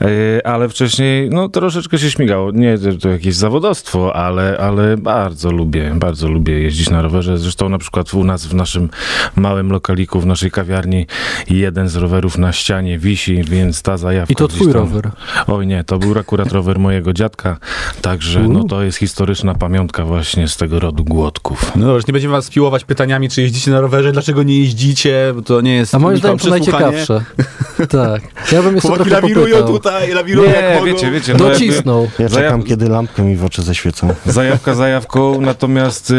Yy, 0.00 0.08
ale 0.44 0.68
wcześniej, 0.68 1.30
no 1.30 1.48
troszeczkę 1.48 1.98
się 1.98 2.10
śmigało. 2.10 2.50
Nie, 2.50 2.78
że 2.78 2.98
to 2.98 3.08
jakieś 3.08 3.34
zawodowstwo, 3.34 4.16
ale, 4.16 4.58
ale 4.58 4.96
bardzo 4.96 5.52
lubię, 5.52 5.92
bardzo 5.94 6.28
lubię 6.28 6.60
jeździć 6.60 6.90
na 6.90 7.02
rowerze. 7.02 7.38
Zresztą 7.38 7.68
na 7.68 7.78
przykład 7.78 8.14
u 8.14 8.24
nas 8.24 8.46
w 8.46 8.54
naszym 8.54 8.88
małym 9.36 9.72
lokaliku, 9.72 10.20
w 10.20 10.26
naszej 10.26 10.50
kawiarni, 10.50 11.06
jeden 11.50 11.88
z 11.88 11.96
rowerów 11.96 12.38
na 12.38 12.52
ścianie 12.52 12.98
wisi, 12.98 13.42
więc 13.44 13.82
ta 13.82 13.96
zajawka 13.96 14.32
I 14.32 14.36
to 14.36 14.48
twój 14.48 14.66
tam- 14.66 14.76
rower. 14.76 15.10
Oj 15.46 15.66
nie, 15.66 15.84
to 15.84 15.98
był 15.98 16.18
akurat 16.18 16.52
rower 16.52 16.78
mojego 16.78 17.12
dziadka, 17.12 17.56
także 18.02 18.42
no 18.48 18.64
to 18.64 18.82
jest 18.82 18.98
historyczna 18.98 19.54
pamiątka 19.54 20.04
właśnie 20.04 20.48
z 20.48 20.56
tego 20.56 20.80
rodu 20.80 21.04
głodków. 21.04 21.72
No 21.76 21.86
dobrze, 21.86 22.04
nie 22.08 22.12
będziemy 22.12 22.32
was 22.32 22.50
piłować 22.50 22.84
pytaniami, 22.84 23.28
czy 23.28 23.51
jeździcie 23.52 23.70
na 23.70 23.80
rowerze, 23.80 24.12
dlaczego 24.12 24.42
nie 24.42 24.58
jeździcie, 24.58 25.32
bo 25.34 25.42
to 25.42 25.60
nie 25.60 25.74
jest... 25.74 25.94
A 25.94 25.98
moim 25.98 26.18
zdaniem 26.18 26.38
to 26.38 26.50
najciekawsze. 26.50 27.24
tak. 27.88 28.22
Ja 28.52 28.62
bym 28.62 28.74
jeszcze 28.74 28.88
Chłopaki 28.88 29.10
trochę 29.10 29.22
lawirują 29.22 29.56
popytał. 29.56 29.72
tutaj, 29.78 30.12
lawirują 30.12 30.50
jak 30.50 30.62
Nie, 30.62 30.74
mogą. 30.74 30.86
wiecie, 30.86 31.10
wiecie, 31.10 31.32
no 31.32 31.38
Docisnął. 31.38 32.08
Ja 32.18 32.28
czekam, 32.28 32.62
kiedy 32.62 32.88
lampkę 32.88 33.22
mi 33.22 33.36
w 33.36 33.44
oczy 33.44 33.62
zaświecą. 33.62 34.08
zajawka 34.26 34.74
zajawką, 34.74 35.40
natomiast 35.40 36.10
y, 36.10 36.14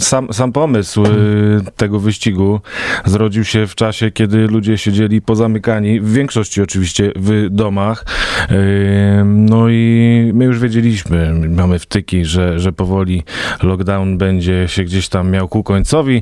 sam, 0.00 0.32
sam 0.32 0.52
pomysł 0.52 1.04
y, 1.04 1.08
tego 1.76 2.00
wyścigu 2.00 2.60
zrodził 3.04 3.44
się 3.44 3.66
w 3.66 3.74
czasie, 3.74 4.10
kiedy 4.10 4.46
ludzie 4.46 4.78
siedzieli 4.78 5.22
pozamykani, 5.22 6.00
w 6.00 6.12
większości 6.12 6.62
oczywiście 6.62 7.12
w 7.16 7.46
domach. 7.50 8.04
Y, 8.50 9.24
no 9.24 9.68
i 9.68 10.30
my 10.34 10.44
już 10.44 10.60
wiedzieliśmy, 10.60 11.34
mamy 11.48 11.78
wtyki, 11.78 12.24
że, 12.24 12.60
że 12.60 12.72
powoli 12.72 13.22
lockdown 13.62 14.18
będzie 14.18 14.68
się 14.68 14.84
gdzieś 14.84 15.08
tam 15.08 15.30
miał 15.30 15.48
ku 15.48 15.62
końcowi 15.62 16.15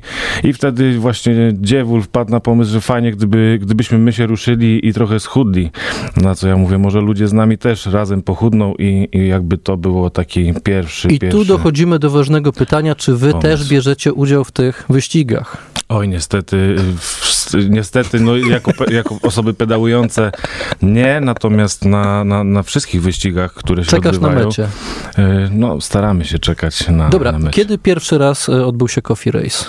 i 0.45 0.53
wtedy 0.53 0.99
właśnie 0.99 1.35
Dziewul 1.53 2.03
wpadł 2.03 2.31
na 2.31 2.41
pomysł, 2.41 2.73
że 2.73 2.81
fajnie, 2.81 3.13
gdyby, 3.13 3.59
gdybyśmy 3.63 3.99
my 3.99 4.13
się 4.13 4.27
ruszyli 4.27 4.89
i 4.89 4.93
trochę 4.93 5.21
schudli. 5.21 5.71
Na 6.17 6.35
co 6.35 6.49
ja 6.49 6.57
mówię, 6.57 6.79
może 6.79 7.01
ludzie 7.01 7.29
z 7.29 7.33
nami 7.33 7.59
też 7.59 7.87
razem 7.87 8.23
pochudną 8.23 8.75
i, 8.79 9.09
i 9.13 9.29
jakby 9.29 9.59
to 9.59 9.77
było 9.77 10.11
taki 10.11 10.55
pierwszy, 10.65 11.09
I 11.09 11.19
pierwszy... 11.19 11.39
tu 11.39 11.45
dochodzimy 11.45 11.99
do 11.99 12.11
ważnego 12.11 12.53
pytania, 12.53 12.95
czy 12.95 13.17
wy 13.17 13.31
pomysł. 13.33 13.49
też 13.49 13.69
bierzecie 13.69 14.13
udział 14.13 14.45
w 14.45 14.53
tych 14.53 14.85
wyścigach? 14.89 15.57
Oj, 15.89 16.09
niestety, 16.09 16.77
niestety, 17.71 18.21
no 18.21 18.37
jako, 18.37 18.73
jako 18.93 19.19
osoby 19.23 19.55
pedałujące 19.55 20.33
nie, 20.83 21.21
natomiast 21.21 21.85
na, 21.85 22.25
na, 22.25 22.45
na 22.45 22.63
wszystkich 22.63 23.03
wyścigach, 23.03 23.55
które 23.55 23.85
się 23.85 23.91
Czekasz 23.91 24.19
na 24.19 24.29
odbywają, 24.29 24.47
mecie. 24.47 24.65
y, 24.65 24.71
no 25.53 25.81
staramy 25.81 26.25
się 26.25 26.39
czekać 26.39 26.89
na, 26.89 27.09
Dobra, 27.09 27.33
na 27.33 27.39
mecie. 27.39 27.51
kiedy 27.51 27.79
pierwszy 27.79 28.19
raz 28.19 28.49
e, 28.49 28.67
odbył 28.67 28.89
się 28.89 29.03
Coffee 29.03 29.31
Race? 29.31 29.65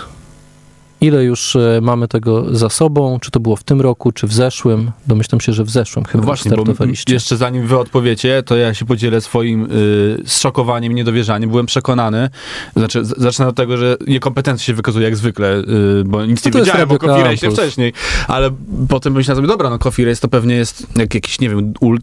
Ile 1.01 1.23
już 1.23 1.55
e, 1.55 1.79
mamy 1.81 2.07
tego 2.07 2.55
za 2.55 2.69
sobą? 2.69 3.19
Czy 3.21 3.31
to 3.31 3.39
było 3.39 3.55
w 3.55 3.63
tym 3.63 3.81
roku, 3.81 4.11
czy 4.11 4.27
w 4.27 4.33
zeszłym? 4.33 4.91
Domyślam 5.07 5.41
się, 5.41 5.53
że 5.53 5.63
w 5.63 5.69
zeszłym 5.69 6.05
chyba 6.05 6.23
Właśnie, 6.23 6.51
bo 6.51 6.57
startowaliście. 6.57 7.13
jeszcze 7.13 7.37
zanim 7.37 7.67
wy 7.67 7.77
odpowiecie, 7.77 8.43
to 8.43 8.55
ja 8.55 8.73
się 8.73 8.85
podzielę 8.85 9.21
swoim 9.21 9.67
y, 9.71 10.17
zszokowaniem, 10.25 10.93
niedowierzaniem. 10.93 11.49
Byłem 11.49 11.65
przekonany, 11.65 12.29
znaczy 12.75 13.05
zacznę 13.05 13.47
od 13.47 13.55
tego, 13.55 13.77
że 13.77 13.97
niekompetencja 14.07 14.65
się 14.65 14.73
wykazuje 14.73 15.05
jak 15.05 15.15
zwykle, 15.15 15.57
y, 15.57 16.03
bo 16.05 16.25
nic 16.25 16.45
No 16.45 16.51
nie 16.53 16.59
wiedziałem 16.59 16.91
o 16.91 16.97
Coffee 16.97 17.23
Race 17.23 17.51
wcześniej, 17.51 17.93
ale 18.27 18.49
potem 18.89 19.13
myślałem 19.13 19.37
sobie, 19.37 19.47
dobra, 19.47 19.69
no 19.69 19.79
Coffee 19.79 20.05
Race 20.05 20.21
to 20.21 20.27
pewnie 20.27 20.55
jest 20.55 20.87
jak 20.95 21.13
jakieś, 21.15 21.39
nie 21.39 21.49
wiem, 21.49 21.73
ul, 21.79 21.99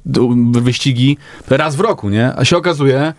wyścigi 0.52 1.16
raz 1.48 1.76
w 1.76 1.80
roku, 1.80 2.10
nie? 2.10 2.36
A 2.36 2.44
się 2.44 2.56
okazuje, 2.56 3.12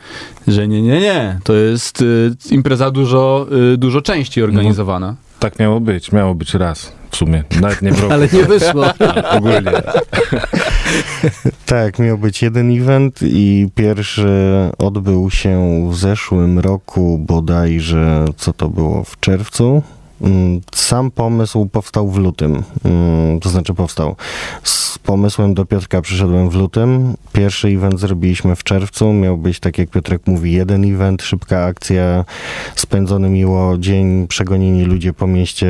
że 0.47 0.67
nie, 0.67 0.81
nie, 0.81 0.99
nie. 0.99 1.39
To 1.43 1.53
jest 1.53 2.01
y, 2.01 2.31
impreza 2.51 2.91
dużo, 2.91 3.47
y, 3.73 3.77
dużo 3.77 4.01
częściej 4.01 4.43
organizowana. 4.43 5.15
Tak 5.43 5.59
miało 5.59 5.79
być, 5.79 6.11
miało 6.11 6.35
być 6.35 6.53
raz 6.53 6.91
w 7.11 7.17
sumie, 7.17 7.43
nawet 7.61 7.81
nie 7.81 7.91
w 7.91 7.99
roku. 8.01 8.13
Ale 8.13 8.27
nie 8.33 8.43
wyszło. 8.43 8.85
Ogólnie. 9.37 9.71
Tak, 11.65 11.99
miał 11.99 12.17
być 12.17 12.41
jeden 12.41 12.81
event 12.81 13.19
i 13.23 13.69
pierwszy 13.75 14.29
odbył 14.77 15.31
się 15.31 15.87
w 15.91 15.95
zeszłym 15.95 16.59
roku 16.59 17.17
bodajże, 17.17 18.25
co 18.37 18.53
to 18.53 18.69
było, 18.69 19.03
w 19.03 19.19
czerwcu. 19.19 19.83
Mm, 20.23 20.61
Sam 20.75 21.11
pomysł 21.11 21.65
powstał 21.65 22.09
w 22.09 22.17
lutym, 22.17 22.63
Mm, 22.85 23.39
to 23.39 23.49
znaczy 23.49 23.73
powstał. 23.73 24.15
Z 24.63 24.99
pomysłem 24.99 25.53
do 25.53 25.65
Piotrka 25.65 26.01
przyszedłem 26.01 26.49
w 26.49 26.55
lutym. 26.55 27.13
Pierwszy 27.33 27.67
event 27.67 27.99
zrobiliśmy 27.99 28.55
w 28.55 28.63
czerwcu. 28.63 29.13
Miał 29.13 29.37
być, 29.37 29.59
tak 29.59 29.77
jak 29.77 29.89
Piotrek 29.89 30.27
mówi, 30.27 30.51
jeden 30.51 30.93
event, 30.93 31.21
szybka 31.21 31.65
akcja, 31.65 32.25
spędzony 32.75 33.29
miło 33.29 33.77
dzień, 33.77 34.27
przegonieni 34.27 34.85
ludzie 34.85 35.13
po 35.13 35.27
mieście, 35.27 35.67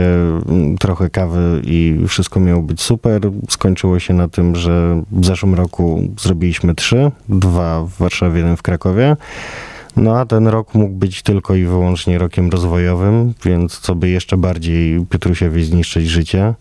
mm, 0.49 0.77
trochę 0.77 1.09
kawy 1.09 1.61
i 1.65 1.99
wszystko 2.07 2.39
miało 2.39 2.61
być 2.61 2.81
super. 2.81 3.21
Skończyło 3.49 3.99
się 3.99 4.13
na 4.13 4.27
tym, 4.27 4.55
że 4.55 5.01
w 5.11 5.25
zeszłym 5.25 5.55
roku 5.55 6.03
zrobiliśmy 6.19 6.75
trzy, 6.75 7.11
dwa 7.29 7.83
w 7.83 7.97
Warszawie, 7.97 8.37
jeden 8.37 8.57
w 8.57 8.61
Krakowie. 8.61 9.15
No 9.95 10.19
a 10.19 10.25
ten 10.25 10.47
rok 10.47 10.73
mógł 10.73 10.93
być 10.93 11.21
tylko 11.21 11.55
i 11.55 11.63
wyłącznie 11.63 12.17
rokiem 12.17 12.49
rozwojowym, 12.49 13.33
więc 13.45 13.79
co 13.79 13.95
by 13.95 14.09
jeszcze 14.09 14.37
bardziej 14.37 15.05
Piotrusiowi 15.05 15.63
zniszczyć 15.63 16.09
życie, 16.09 16.53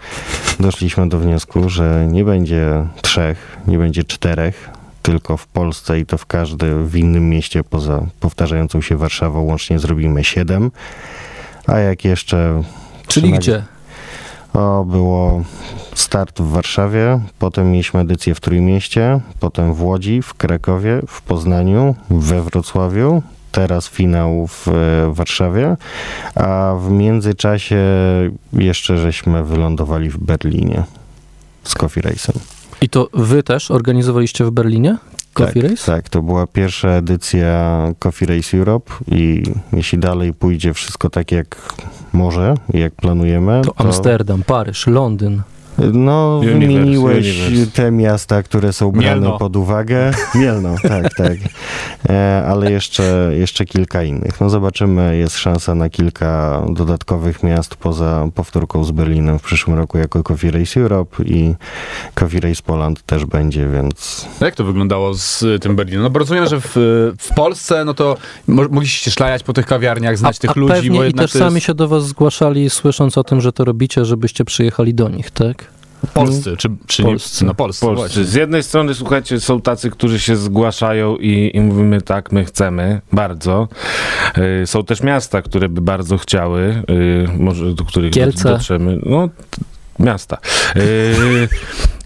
doszliśmy 0.60 1.08
do 1.08 1.18
wniosku, 1.18 1.68
że 1.68 2.06
nie 2.10 2.24
będzie 2.24 2.86
trzech, 3.02 3.58
nie 3.66 3.78
będzie 3.78 4.04
czterech, 4.04 4.70
tylko 5.02 5.36
w 5.36 5.46
Polsce 5.46 6.00
i 6.00 6.06
to 6.06 6.18
w 6.18 6.26
każdym 6.26 6.86
w 6.86 6.96
innym 6.96 7.28
mieście 7.28 7.64
poza 7.64 8.06
powtarzającą 8.20 8.80
się 8.80 8.96
Warszawą 8.96 9.40
łącznie 9.40 9.78
zrobimy 9.78 10.24
siedem. 10.24 10.70
A 11.66 11.78
jak 11.78 12.04
jeszcze 12.04 12.62
Czyli 13.06 13.32
gdzie? 13.32 13.64
O, 14.54 14.84
było 14.84 15.42
start 15.94 16.40
w 16.40 16.50
Warszawie, 16.50 17.20
potem 17.38 17.70
mieliśmy 17.70 18.00
edycję 18.00 18.34
w 18.34 18.40
Trójmieście, 18.40 19.20
potem 19.40 19.74
w 19.74 19.82
Łodzi, 19.82 20.22
w 20.22 20.34
Krakowie, 20.34 21.02
w 21.08 21.22
Poznaniu, 21.22 21.94
we 22.10 22.42
Wrocławiu, 22.42 23.22
teraz 23.52 23.88
finał 23.88 24.46
w 24.46 24.68
e, 24.68 25.14
Warszawie, 25.14 25.76
a 26.34 26.74
w 26.80 26.90
międzyczasie 26.90 27.80
jeszcze 28.52 28.98
żeśmy 28.98 29.44
wylądowali 29.44 30.10
w 30.10 30.18
Berlinie 30.18 30.84
z 31.64 31.74
Coffee 31.74 32.00
Race'em. 32.00 32.38
I 32.82 32.88
to 32.88 33.08
wy 33.14 33.42
też 33.42 33.70
organizowaliście 33.70 34.44
w 34.44 34.50
Berlinie 34.50 34.96
Coffee 35.34 35.62
tak, 35.62 35.70
Race? 35.70 35.86
Tak, 35.86 36.08
to 36.08 36.22
była 36.22 36.46
pierwsza 36.46 36.88
edycja 36.88 37.82
Coffee 37.98 38.26
Race 38.26 38.56
Europe 38.56 38.92
i 39.06 39.42
jeśli 39.72 39.98
dalej 39.98 40.34
pójdzie 40.34 40.74
wszystko 40.74 41.10
tak 41.10 41.32
jak 41.32 41.56
może, 42.12 42.54
jak 42.74 42.92
planujemy, 42.92 43.62
To 43.64 43.80
Amsterdam, 43.80 44.42
Paryż, 44.42 44.86
Londyn. 44.86 45.42
No, 45.78 46.38
Universe, 46.42 46.58
wymieniłeś 46.58 47.46
Universe. 47.48 47.72
te 47.72 47.90
miasta, 47.90 48.42
które 48.42 48.72
są 48.72 48.90
brane 48.90 49.06
Mielno. 49.20 49.38
pod 49.38 49.56
uwagę. 49.56 50.10
Mielno, 50.34 50.74
tak, 50.82 51.14
tak. 51.14 51.32
E, 52.08 52.44
ale 52.48 52.72
jeszcze, 52.72 53.30
jeszcze 53.32 53.64
kilka 53.64 54.02
innych. 54.02 54.40
No 54.40 54.50
zobaczymy, 54.50 55.16
jest 55.16 55.38
szansa 55.38 55.74
na 55.74 55.88
kilka 55.88 56.62
dodatkowych 56.70 57.42
miast 57.42 57.74
poza 57.76 58.28
powtórką 58.34 58.84
z 58.84 58.90
Berlinem 58.90 59.38
w 59.38 59.42
przyszłym 59.42 59.76
roku 59.76 59.98
jako 59.98 60.22
Coffee 60.22 60.50
Race 60.50 60.80
Europe 60.80 61.24
i 61.24 61.54
Coffee 62.14 62.40
Race 62.40 62.62
Poland 62.66 63.02
też 63.02 63.24
będzie, 63.24 63.68
więc 63.68 64.26
Jak 64.40 64.54
to 64.54 64.64
wyglądało 64.64 65.14
z 65.14 65.42
y, 65.42 65.58
tym 65.58 65.76
Berlinem? 65.76 66.02
No 66.02 66.10
bo 66.10 66.18
rozumiem, 66.18 66.46
że 66.46 66.60
w, 66.60 66.72
w 67.18 67.34
Polsce, 67.34 67.84
no 67.84 67.94
to 67.94 68.16
mo- 68.46 68.68
mogliście 68.70 69.04
się 69.04 69.10
szlajać 69.10 69.42
po 69.42 69.52
tych 69.52 69.66
kawiarniach, 69.66 70.18
znać 70.18 70.38
tych 70.38 70.50
a 70.50 70.60
ludzi, 70.60 70.90
bo 70.90 71.04
i 71.04 71.14
też 71.14 71.32
to 71.32 71.38
sami 71.38 71.54
jest 71.54 71.66
się 71.66 71.74
do 71.74 71.88
was 71.88 72.06
zgłaszali, 72.06 72.70
słysząc 72.70 73.18
o 73.18 73.24
tym, 73.24 73.40
że 73.40 73.52
to 73.52 73.64
robicie, 73.64 74.04
żebyście 74.04 74.44
przyjechali 74.44 74.94
do 74.94 75.08
nich, 75.08 75.30
tak? 75.30 75.71
Polscy, 76.06 76.56
czy, 76.56 76.68
czy 76.86 77.02
Polscy. 77.02 77.44
nie? 77.44 77.48
No 77.48 77.54
polscy, 77.54 77.86
Polscy. 77.86 78.24
Z 78.24 78.34
jednej 78.34 78.62
strony, 78.62 78.94
słuchajcie, 78.94 79.40
są 79.40 79.60
tacy, 79.60 79.90
którzy 79.90 80.20
się 80.20 80.36
zgłaszają 80.36 81.16
i, 81.16 81.50
i 81.54 81.60
mówimy 81.60 82.02
tak, 82.02 82.32
my 82.32 82.44
chcemy, 82.44 83.00
bardzo. 83.12 83.68
Y, 84.62 84.66
Są 84.66 84.84
też 84.84 85.02
miasta, 85.02 85.42
które 85.42 85.68
by 85.68 85.80
bardzo 85.80 86.18
chciały, 86.18 86.82
y, 86.90 87.28
może 87.38 87.74
do 87.74 87.84
których 87.84 88.12
Kielce. 88.12 88.48
dotrzemy. 88.48 88.98
No, 89.06 89.28
miasta. 89.98 90.38
Y, 90.76 91.48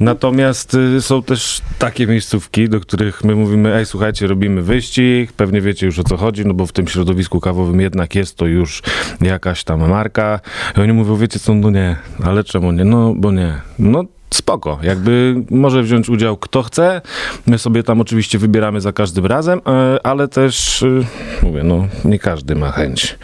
Natomiast 0.01 0.75
y, 0.75 1.03
są 1.03 1.23
też 1.23 1.61
takie 1.79 2.07
miejscówki, 2.07 2.69
do 2.69 2.81
których 2.81 3.25
my 3.25 3.35
mówimy, 3.35 3.75
ej, 3.75 3.87
słuchajcie, 3.87 4.27
robimy 4.27 4.63
wyścig, 4.63 5.33
pewnie 5.33 5.61
wiecie 5.61 5.87
już 5.87 5.99
o 5.99 6.05
co 6.05 6.17
chodzi, 6.17 6.47
no 6.47 6.55
bo 6.55 6.67
w 6.67 6.73
tym 6.73 6.89
środowisku 6.89 7.41
kawowym 7.41 7.81
jednak 7.81 8.15
jest 8.15 8.37
to 8.37 8.47
już 8.47 8.83
jakaś 9.21 9.65
tam 9.65 9.89
marka. 9.91 10.41
I 10.77 10.81
oni 10.81 10.93
mówią, 10.93 11.17
wiecie 11.17 11.39
co, 11.41 11.55
no 11.55 11.71
nie, 11.71 11.97
ale 12.25 12.45
czemu 12.45 12.73
nie? 12.73 12.85
No, 12.85 13.15
bo 13.17 13.33
nie. 13.33 13.61
No, 13.79 14.05
spoko, 14.35 14.79
jakby 14.83 15.35
może 15.51 15.83
wziąć 15.83 16.09
udział 16.09 16.37
kto 16.37 16.63
chce. 16.63 17.01
My 17.47 17.59
sobie 17.59 17.83
tam 17.83 18.01
oczywiście 18.01 18.39
wybieramy 18.39 18.81
za 18.81 18.93
każdym 18.93 19.27
razem, 19.27 19.61
e, 19.67 20.07
ale 20.07 20.29
też, 20.29 20.83
y, 20.83 21.05
mówię, 21.43 21.63
no, 21.63 21.89
nie 22.05 22.19
każdy 22.19 22.55
ma 22.55 22.73
chęć. 22.73 23.19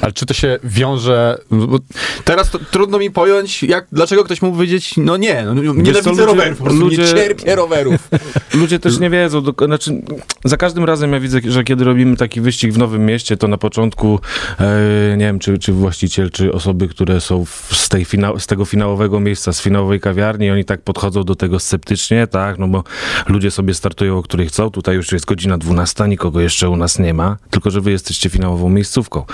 Ale 0.00 0.12
czy 0.12 0.26
to 0.26 0.34
się 0.34 0.58
wiąże... 0.64 1.38
Teraz 2.24 2.50
to 2.50 2.58
trudno 2.58 2.98
mi 2.98 3.10
pojąć, 3.10 3.62
jak, 3.62 3.86
dlaczego 3.92 4.24
ktoś 4.24 4.42
mógł 4.42 4.56
powiedzieć, 4.56 4.94
no 4.96 5.16
nie, 5.16 5.42
no, 5.44 5.54
nie 5.54 5.62
nienawidzę 5.62 6.10
ludzie- 6.10 6.26
rowerów, 6.26 6.58
po 6.58 6.64
prostu 6.64 6.80
ludzie- 6.80 7.02
nie 7.02 7.08
cierpię 7.08 7.56
rowerów. 7.56 8.08
Ludzie 8.54 8.78
też 8.78 8.98
nie 8.98 9.10
wiedzą, 9.10 9.42
do, 9.42 9.66
znaczy 9.66 10.02
za 10.44 10.56
każdym 10.56 10.84
razem 10.84 11.12
ja 11.12 11.20
widzę, 11.20 11.40
że 11.48 11.64
kiedy 11.64 11.84
robimy 11.84 12.16
taki 12.16 12.40
wyścig 12.40 12.72
w 12.72 12.78
Nowym 12.78 13.06
Mieście, 13.06 13.36
to 13.36 13.48
na 13.48 13.58
początku 13.58 14.20
e, 14.60 15.16
nie 15.16 15.24
wiem, 15.24 15.38
czy, 15.38 15.58
czy 15.58 15.72
właściciel, 15.72 16.30
czy 16.30 16.52
osoby, 16.52 16.88
które 16.88 17.20
są 17.20 17.44
w, 17.44 17.68
z, 17.72 17.88
tej 17.88 18.04
finał, 18.04 18.40
z 18.40 18.46
tego 18.46 18.64
finałowego 18.64 19.20
miejsca, 19.20 19.52
z 19.52 19.60
finałowej 19.62 20.00
kawiarni, 20.00 20.43
oni 20.50 20.64
tak 20.64 20.82
podchodzą 20.82 21.24
do 21.24 21.34
tego 21.34 21.58
sceptycznie, 21.58 22.26
tak, 22.26 22.58
no 22.58 22.68
bo 22.68 22.84
ludzie 23.28 23.50
sobie 23.50 23.74
startują, 23.74 24.18
o 24.18 24.22
której 24.22 24.46
chcą, 24.46 24.70
tutaj 24.70 24.96
już 24.96 25.12
jest 25.12 25.24
godzina 25.24 25.58
12, 25.58 26.08
nikogo 26.08 26.40
jeszcze 26.40 26.68
u 26.68 26.76
nas 26.76 26.98
nie 26.98 27.14
ma, 27.14 27.36
tylko 27.50 27.70
że 27.70 27.80
wy 27.80 27.90
jesteście 27.90 28.30
finałową 28.30 28.68
miejscówką. 28.68 29.24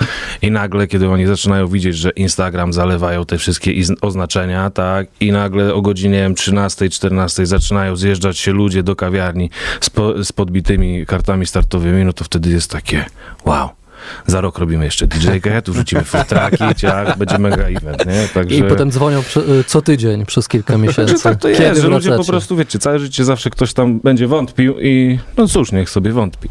I 0.41 0.51
nagle, 0.51 0.87
kiedy 0.87 1.09
oni 1.09 1.25
zaczynają 1.25 1.67
widzieć, 1.67 1.97
że 1.97 2.09
Instagram 2.09 2.73
zalewają 2.73 3.25
te 3.25 3.37
wszystkie 3.37 3.71
oznaczenia, 4.01 4.69
tak, 4.69 5.07
i 5.19 5.31
nagle 5.31 5.73
o 5.73 5.81
godzinie 5.81 6.11
nie 6.11 6.17
wiem, 6.17 6.35
13, 6.35 6.89
14 6.89 7.45
zaczynają 7.45 7.95
zjeżdżać 7.95 8.37
się 8.37 8.51
ludzie 8.51 8.83
do 8.83 8.95
kawiarni 8.95 9.49
z, 9.81 9.89
po, 9.89 10.23
z 10.23 10.31
podbitymi 10.31 11.05
kartami 11.05 11.45
startowymi, 11.45 12.05
no 12.05 12.13
to 12.13 12.23
wtedy 12.23 12.49
jest 12.49 12.71
takie 12.71 13.05
wow. 13.45 13.80
Za 14.27 14.41
rok 14.41 14.57
robimy 14.57 14.85
jeszcze 14.85 15.07
DJ-kę, 15.07 15.61
tu 15.61 15.73
wrzucimy 15.73 16.03
futraki, 16.03 16.75
ciach, 16.77 17.17
będzie 17.19 17.37
mega 17.37 17.63
event, 17.63 18.05
nie? 18.05 18.27
Także... 18.33 18.55
I 18.55 18.63
potem 18.63 18.91
dzwonią 18.91 19.19
y, 19.59 19.63
co 19.63 19.81
tydzień 19.81 20.25
przez 20.25 20.47
kilka 20.47 20.77
miesięcy. 20.77 21.13
Także 21.13 21.23
tak 21.23 21.39
to 21.39 21.47
Kiedy 21.49 21.63
jest, 21.63 21.81
że 21.81 21.87
ludzie 21.87 22.11
po 22.17 22.25
prostu, 22.25 22.55
wiecie, 22.55 22.79
całe 22.79 22.99
życie 22.99 23.23
zawsze 23.25 23.49
ktoś 23.49 23.73
tam 23.73 23.99
będzie 23.99 24.27
wątpił 24.27 24.79
i 24.79 25.19
no 25.37 25.47
cóż, 25.47 25.71
niech 25.71 25.89
sobie 25.89 26.11
wątpi. 26.11 26.49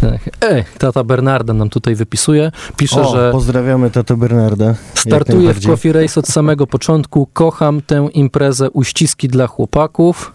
Tak. 0.00 0.30
Ej, 0.40 0.64
tata 0.78 1.04
Bernarda 1.04 1.52
nam 1.52 1.68
tutaj 1.68 1.94
wypisuje. 1.94 2.52
Pisze, 2.76 3.02
O, 3.02 3.16
że 3.16 3.32
pozdrawiamy 3.32 3.90
Tato 3.90 4.16
Bernarda. 4.16 4.64
Jak 4.64 4.76
startuje 4.94 5.54
w. 5.54 5.66
Coffee 5.66 5.92
Race 5.92 6.20
od 6.20 6.28
samego 6.28 6.66
początku. 6.76 7.28
Kocham 7.32 7.82
tę 7.82 8.08
imprezę 8.14 8.70
uściski 8.70 9.28
dla 9.28 9.46
chłopaków. 9.46 10.32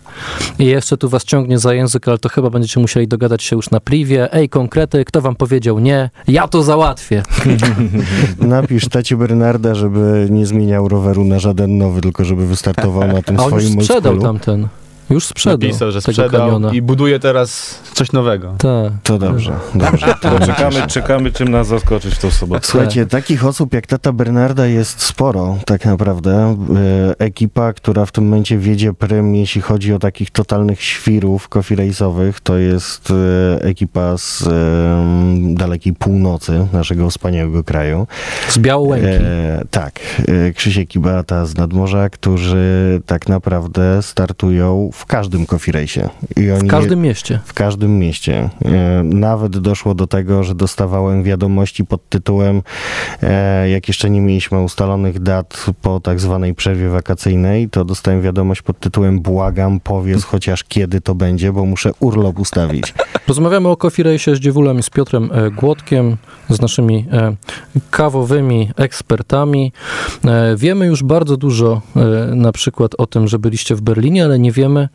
I 0.59 0.65
jeszcze 0.65 0.97
tu 0.97 1.09
was 1.09 1.23
ciągnie 1.23 1.59
za 1.59 1.73
język, 1.73 2.07
ale 2.07 2.17
to 2.17 2.29
chyba 2.29 2.49
będziecie 2.49 2.79
musieli 2.79 3.07
dogadać 3.07 3.43
się 3.43 3.55
już 3.55 3.69
na 3.69 3.79
privie. 3.79 4.33
Ej, 4.33 4.49
konkrety, 4.49 5.05
kto 5.05 5.21
wam 5.21 5.35
powiedział 5.35 5.79
nie? 5.79 6.09
Ja 6.27 6.47
to 6.47 6.63
załatwię. 6.63 7.23
Napisz 8.39 8.89
tacie 8.89 9.17
Bernarda, 9.17 9.75
żeby 9.75 10.27
nie 10.29 10.45
zmieniał 10.45 10.87
roweru 10.87 11.23
na 11.23 11.39
żaden 11.39 11.77
nowy, 11.77 12.01
tylko 12.01 12.25
żeby 12.25 12.47
wystartował 12.47 13.07
na 13.07 13.21
tym 13.21 13.39
A 13.39 13.43
on 13.43 13.53
już 13.53 13.63
swoim 13.63 13.81
sprzedał 13.81 14.17
tamten. 14.19 14.67
Już 15.11 15.25
sprzedał 15.25 15.69
Napisał, 15.69 15.91
że 15.91 16.01
sprzedał 16.01 16.71
i 16.71 16.81
buduje 16.81 17.19
teraz 17.19 17.79
coś 17.93 18.11
nowego. 18.11 18.55
Tak. 18.57 18.93
To 19.03 19.17
dobrze, 19.17 19.55
dobrze. 19.75 20.13
To 20.21 20.39
czekamy, 20.39 20.87
czekamy, 20.87 21.31
czym 21.31 21.49
nas 21.49 21.67
zaskoczyć 21.67 22.15
w 22.15 22.19
tą 22.19 22.31
sobotę. 22.31 22.67
Słuchajcie, 22.67 23.05
takich 23.05 23.45
osób 23.45 23.73
jak 23.73 23.87
tata 23.87 24.11
Bernarda 24.11 24.65
jest 24.65 25.01
sporo, 25.01 25.57
tak 25.65 25.85
naprawdę. 25.85 26.57
E, 27.19 27.19
Ekipa, 27.19 27.73
która 27.73 28.05
w 28.05 28.11
tym 28.11 28.23
momencie 28.23 28.57
wiedzie 28.57 28.93
prym, 28.93 29.35
jeśli 29.35 29.61
chodzi 29.61 29.93
o 29.93 29.99
takich 29.99 30.31
totalnych 30.31 30.83
świrów 30.83 31.49
coffee 31.49 31.75
race'owych, 31.75 32.33
to 32.43 32.57
jest 32.57 33.11
e, 33.11 33.63
ekipa 33.63 34.17
z 34.17 34.47
e, 34.47 35.55
dalekiej 35.55 35.93
północy 35.93 36.67
naszego 36.73 37.09
wspaniałego 37.09 37.63
kraju. 37.63 38.07
Z 38.49 38.57
Białołęki. 38.57 39.07
E, 39.07 39.63
tak, 39.71 39.99
e, 40.27 40.53
Krzysiek 40.53 40.95
i 40.95 40.99
Beata 40.99 41.45
z 41.45 41.55
Nadmorza, 41.57 42.09
którzy 42.09 43.01
tak 43.05 43.29
naprawdę 43.29 44.01
startują 44.01 44.89
w 44.93 45.00
każdym 45.05 45.45
race'ie. 45.45 46.09
I 46.37 46.51
oni 46.51 46.67
w 46.67 46.71
każdym 46.71 47.01
mieście. 47.01 47.39
w 47.45 47.53
każdym 47.53 47.99
mieście. 47.99 48.49
E, 48.65 49.03
Nawet 49.03 49.57
doszło 49.57 49.95
do 49.95 50.07
tego, 50.07 50.43
że 50.43 50.55
dostawałem 50.55 51.23
wiadomości 51.23 51.85
pod 51.85 52.09
tytułem, 52.09 52.61
e, 53.23 53.69
jak 53.69 53.87
jeszcze 53.87 54.09
nie 54.09 54.21
mieliśmy 54.21 54.59
ustalonych 54.59 55.19
dat 55.19 55.65
po 55.81 55.99
tak 55.99 56.19
zwanej 56.19 56.55
przerwie 56.55 56.89
wakacyjnej, 56.89 57.69
to 57.69 57.85
dostałem 57.85 58.21
wiadomość 58.21 58.61
pod 58.61 58.79
tytułem 58.79 59.19
błagam, 59.19 59.79
powiedz 59.79 60.23
chociaż 60.23 60.63
kiedy 60.63 61.01
to 61.01 61.15
będzie, 61.15 61.53
bo 61.53 61.65
muszę 61.65 61.91
urlop 61.99 62.39
ustawić. 62.39 62.93
Rozmawiamy 63.27 63.67
o 63.67 63.77
Race 63.97 64.35
z 64.35 64.39
Dziewulem 64.39 64.83
z 64.83 64.89
Piotrem 64.89 65.29
e, 65.33 65.51
Głodkiem, 65.51 66.17
z 66.49 66.61
naszymi 66.61 67.05
kawowymi 67.89 68.69
ekspertami. 68.75 69.73
Wiemy 70.57 70.85
już 70.85 71.03
bardzo 71.03 71.37
dużo 71.37 71.81
na 72.35 72.51
przykład 72.51 72.91
o 72.97 73.07
tym, 73.07 73.27
że 73.27 73.39
byliście 73.39 73.75
w 73.75 73.81
Berlinie, 73.81 74.25
ale 74.25 74.39
nie 74.39 74.51
wiemy 74.51 74.89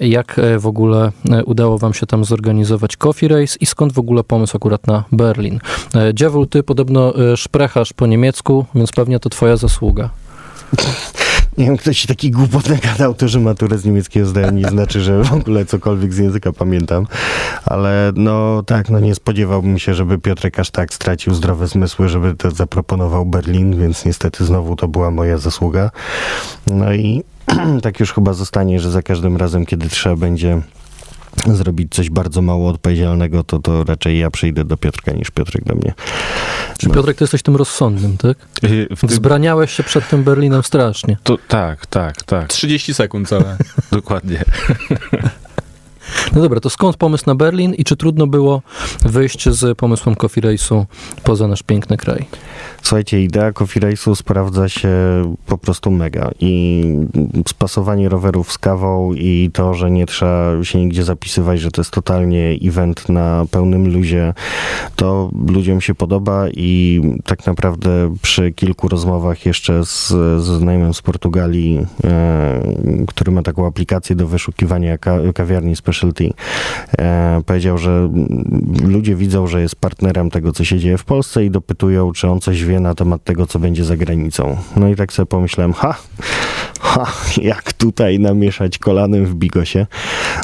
jak 0.00 0.38
e, 0.38 0.58
w 0.58 0.66
ogóle 0.66 1.12
e, 1.30 1.44
udało 1.44 1.78
wam 1.78 1.94
się 1.94 2.06
tam 2.06 2.24
zorganizować 2.24 2.96
Coffee 2.96 3.28
Race 3.28 3.56
i 3.60 3.66
skąd 3.66 3.92
w 3.92 3.98
ogóle 3.98 4.24
pomysł 4.24 4.56
akurat 4.56 4.86
na 4.86 5.04
Berlin. 5.12 5.60
E, 5.94 6.14
Dziewul, 6.14 6.48
ty 6.48 6.62
podobno 6.62 7.32
e, 7.32 7.36
szprechasz 7.36 7.92
po 7.92 8.06
niemiecku, 8.06 8.66
więc 8.74 8.92
pewnie 8.92 9.20
to 9.20 9.28
twoja 9.28 9.56
zasługa. 9.56 10.10
Nie 11.58 11.64
wiem, 11.64 11.76
ktoś 11.76 11.98
się 11.98 12.08
taki 12.08 12.30
głupot 12.30 12.68
nagadał, 12.68 13.14
to, 13.14 13.28
że 13.28 13.40
maturę 13.40 13.78
z 13.78 13.84
niemieckiego 13.84 14.26
zdałem, 14.26 14.56
nie 14.56 14.68
znaczy, 14.68 15.00
że 15.00 15.22
w 15.22 15.32
ogóle 15.32 15.66
cokolwiek 15.66 16.14
z 16.14 16.18
języka 16.18 16.52
pamiętam. 16.52 17.06
Ale 17.64 18.12
no 18.16 18.62
tak, 18.62 18.90
no 18.90 19.00
nie 19.00 19.14
spodziewałbym 19.14 19.78
się, 19.78 19.94
żeby 19.94 20.18
Piotrek 20.18 20.58
aż 20.58 20.70
tak 20.70 20.94
stracił 20.94 21.34
zdrowe 21.34 21.66
zmysły, 21.66 22.08
żeby 22.08 22.34
to 22.34 22.50
zaproponował 22.50 23.26
Berlin, 23.26 23.80
więc 23.80 24.04
niestety 24.04 24.44
znowu 24.44 24.76
to 24.76 24.88
była 24.88 25.10
moja 25.10 25.38
zasługa. 25.38 25.90
No 26.66 26.94
i 26.94 27.24
tak 27.82 28.00
już 28.00 28.12
chyba 28.12 28.32
zostanie, 28.32 28.80
że 28.80 28.90
za 28.90 29.02
każdym 29.02 29.36
razem, 29.36 29.66
kiedy 29.66 29.88
trzeba 29.88 30.16
będzie 30.16 30.60
zrobić 31.46 31.94
coś 31.94 32.10
bardzo 32.10 32.42
mało 32.42 32.68
odpowiedzialnego, 32.70 33.44
to, 33.44 33.58
to 33.58 33.84
raczej 33.84 34.18
ja 34.18 34.30
przyjdę 34.30 34.64
do 34.64 34.76
Piotrka 34.76 35.12
niż 35.12 35.30
Piotrek 35.30 35.64
do 35.64 35.74
mnie. 35.74 35.94
Czy 36.78 36.88
No. 36.88 36.94
Piotrek, 36.94 37.16
ty 37.16 37.24
jesteś 37.24 37.42
tym 37.42 37.56
rozsądnym, 37.56 38.16
tak? 38.16 38.38
Y, 38.64 38.88
Wzbraniałeś 39.02 39.72
się 39.72 39.82
przed 39.82 40.08
tym 40.08 40.24
Berlinem 40.24 40.62
strasznie. 40.62 41.16
to, 41.22 41.38
tak, 41.48 41.86
tak, 41.86 42.22
tak, 42.22 42.48
30 42.48 42.94
sekund 42.94 43.28
całe. 43.28 43.56
dokładnie. 43.92 44.44
No 46.34 46.42
dobra, 46.42 46.60
to 46.60 46.70
skąd 46.70 46.96
pomysł 46.96 47.24
na 47.26 47.34
Berlin 47.34 47.74
i 47.74 47.84
czy 47.84 47.96
trudno 47.96 48.26
było 48.26 48.62
wyjść 49.02 49.48
z 49.48 49.78
pomysłem 49.78 50.16
Coffee 50.16 50.40
Race'u 50.40 50.84
poza 51.24 51.48
nasz 51.48 51.62
piękny 51.62 51.96
kraj? 51.96 52.26
Słuchajcie, 52.82 53.22
idea 53.22 53.52
Coffee 53.52 53.80
Race'u 53.80 54.14
sprawdza 54.14 54.68
się 54.68 54.88
po 55.46 55.58
prostu 55.58 55.90
mega 55.90 56.30
i 56.40 56.84
spasowanie 57.48 58.08
rowerów 58.08 58.52
z 58.52 58.58
kawą 58.58 59.12
i 59.12 59.50
to, 59.52 59.74
że 59.74 59.90
nie 59.90 60.06
trzeba 60.06 60.64
się 60.64 60.78
nigdzie 60.78 61.04
zapisywać, 61.04 61.60
że 61.60 61.70
to 61.70 61.80
jest 61.80 61.90
totalnie 61.90 62.58
event 62.62 63.08
na 63.08 63.44
pełnym 63.50 63.92
luzie, 63.92 64.34
to 64.96 65.30
ludziom 65.48 65.80
się 65.80 65.94
podoba 65.94 66.48
i 66.48 67.02
tak 67.24 67.46
naprawdę 67.46 68.14
przy 68.22 68.52
kilku 68.52 68.88
rozmowach 68.88 69.46
jeszcze 69.46 69.84
z, 69.84 70.08
ze 70.42 70.58
znajomym 70.58 70.94
z 70.94 71.02
Portugalii, 71.02 71.86
e, 72.04 73.06
który 73.08 73.32
ma 73.32 73.42
taką 73.42 73.66
aplikację 73.66 74.16
do 74.16 74.26
wyszukiwania 74.26 74.98
ka, 74.98 75.18
kawiarni 75.34 75.76
specialty, 75.96 76.32
e, 76.98 77.42
powiedział, 77.46 77.78
że 77.78 78.10
ludzie 78.82 79.14
widzą, 79.14 79.46
że 79.46 79.60
jest 79.60 79.76
partnerem 79.76 80.30
tego, 80.30 80.52
co 80.52 80.64
się 80.64 80.78
dzieje 80.78 80.98
w 80.98 81.04
Polsce 81.04 81.44
i 81.44 81.50
dopytują, 81.50 82.12
czy 82.12 82.28
on 82.28 82.40
coś 82.40 82.64
wie 82.64 82.80
na 82.80 82.94
temat 82.94 83.24
tego, 83.24 83.46
co 83.46 83.58
będzie 83.58 83.84
za 83.84 83.96
granicą. 83.96 84.56
No 84.76 84.88
i 84.88 84.96
tak 84.96 85.12
sobie 85.12 85.26
pomyślałem, 85.26 85.72
ha, 85.72 85.94
ha, 86.82 87.06
jak 87.42 87.72
tutaj 87.72 88.18
namieszać 88.18 88.78
kolanem 88.78 89.26
w 89.26 89.34
bigosie. 89.34 89.86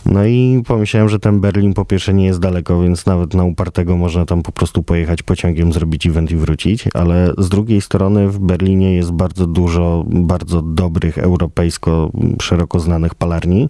No 0.06 0.24
i 0.24 0.62
pomyślałem, 0.66 1.08
że 1.08 1.18
ten 1.18 1.40
Berlin 1.40 1.74
po 1.74 1.84
pierwsze 1.84 2.14
nie 2.14 2.26
jest 2.26 2.40
daleko, 2.40 2.80
więc 2.80 3.06
nawet 3.06 3.34
na 3.34 3.44
upartego 3.44 3.96
można 3.96 4.26
tam 4.26 4.42
po 4.42 4.52
prostu 4.52 4.82
pojechać 4.82 5.22
pociągiem, 5.22 5.72
zrobić 5.72 6.06
event 6.06 6.30
i 6.30 6.36
wrócić, 6.36 6.84
ale 6.94 7.32
z 7.38 7.48
drugiej 7.48 7.80
strony 7.80 8.28
w 8.28 8.38
Berlinie 8.38 8.94
jest 8.94 9.12
bardzo 9.12 9.46
dużo 9.46 10.04
bardzo 10.06 10.62
dobrych 10.62 11.18
europejsko 11.18 12.10
szeroko 12.42 12.80
znanych 12.80 13.14
palarni 13.14 13.68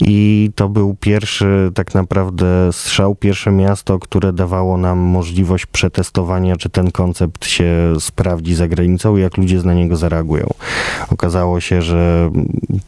i 0.00 0.50
to 0.54 0.68
był 0.68 0.96
pierwszy 1.00 1.70
tak 1.74 1.94
naprawdę 1.94 2.72
strzał, 2.72 3.14
pierwsze 3.14 3.50
miasto, 3.50 3.98
które 3.98 4.32
dawało 4.32 4.76
nam 4.76 4.98
możliwość 4.98 5.66
przetestowania, 5.66 6.56
czy 6.56 6.70
ten 6.70 6.90
koncept 6.90 7.46
się 7.46 7.94
sprawdzi 7.98 8.54
za 8.54 8.68
granicą 8.68 9.16
jak 9.16 9.36
ludzie 9.36 9.62
na 9.62 9.74
niego 9.74 9.96
zareagują. 9.96 10.46
Okazało 11.10 11.60
się, 11.60 11.82
że 11.82 11.91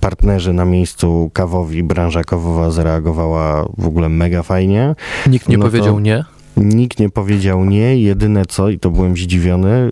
partnerzy 0.01 0.53
na 0.53 0.65
miejscu 0.65 1.31
kawowi, 1.33 1.83
branża 1.83 2.25
kawowa 2.25 2.71
zareagowała 2.71 3.69
w 3.79 3.87
ogóle 3.87 4.09
mega 4.09 4.43
fajnie. 4.43 4.95
Nikt 5.27 5.49
nie 5.49 5.57
No 5.59 5.65
to- 5.65 5.71
powiedział 5.71 6.01
nie. 6.01 6.25
Nikt 6.57 6.99
nie 6.99 7.11
powiedział 7.11 7.65
nie. 7.65 7.97
Jedyne 7.97 8.47
co, 8.47 8.69
i 8.69 8.79
to 8.79 8.91
byłem 8.91 9.17
zdziwiony, 9.17 9.91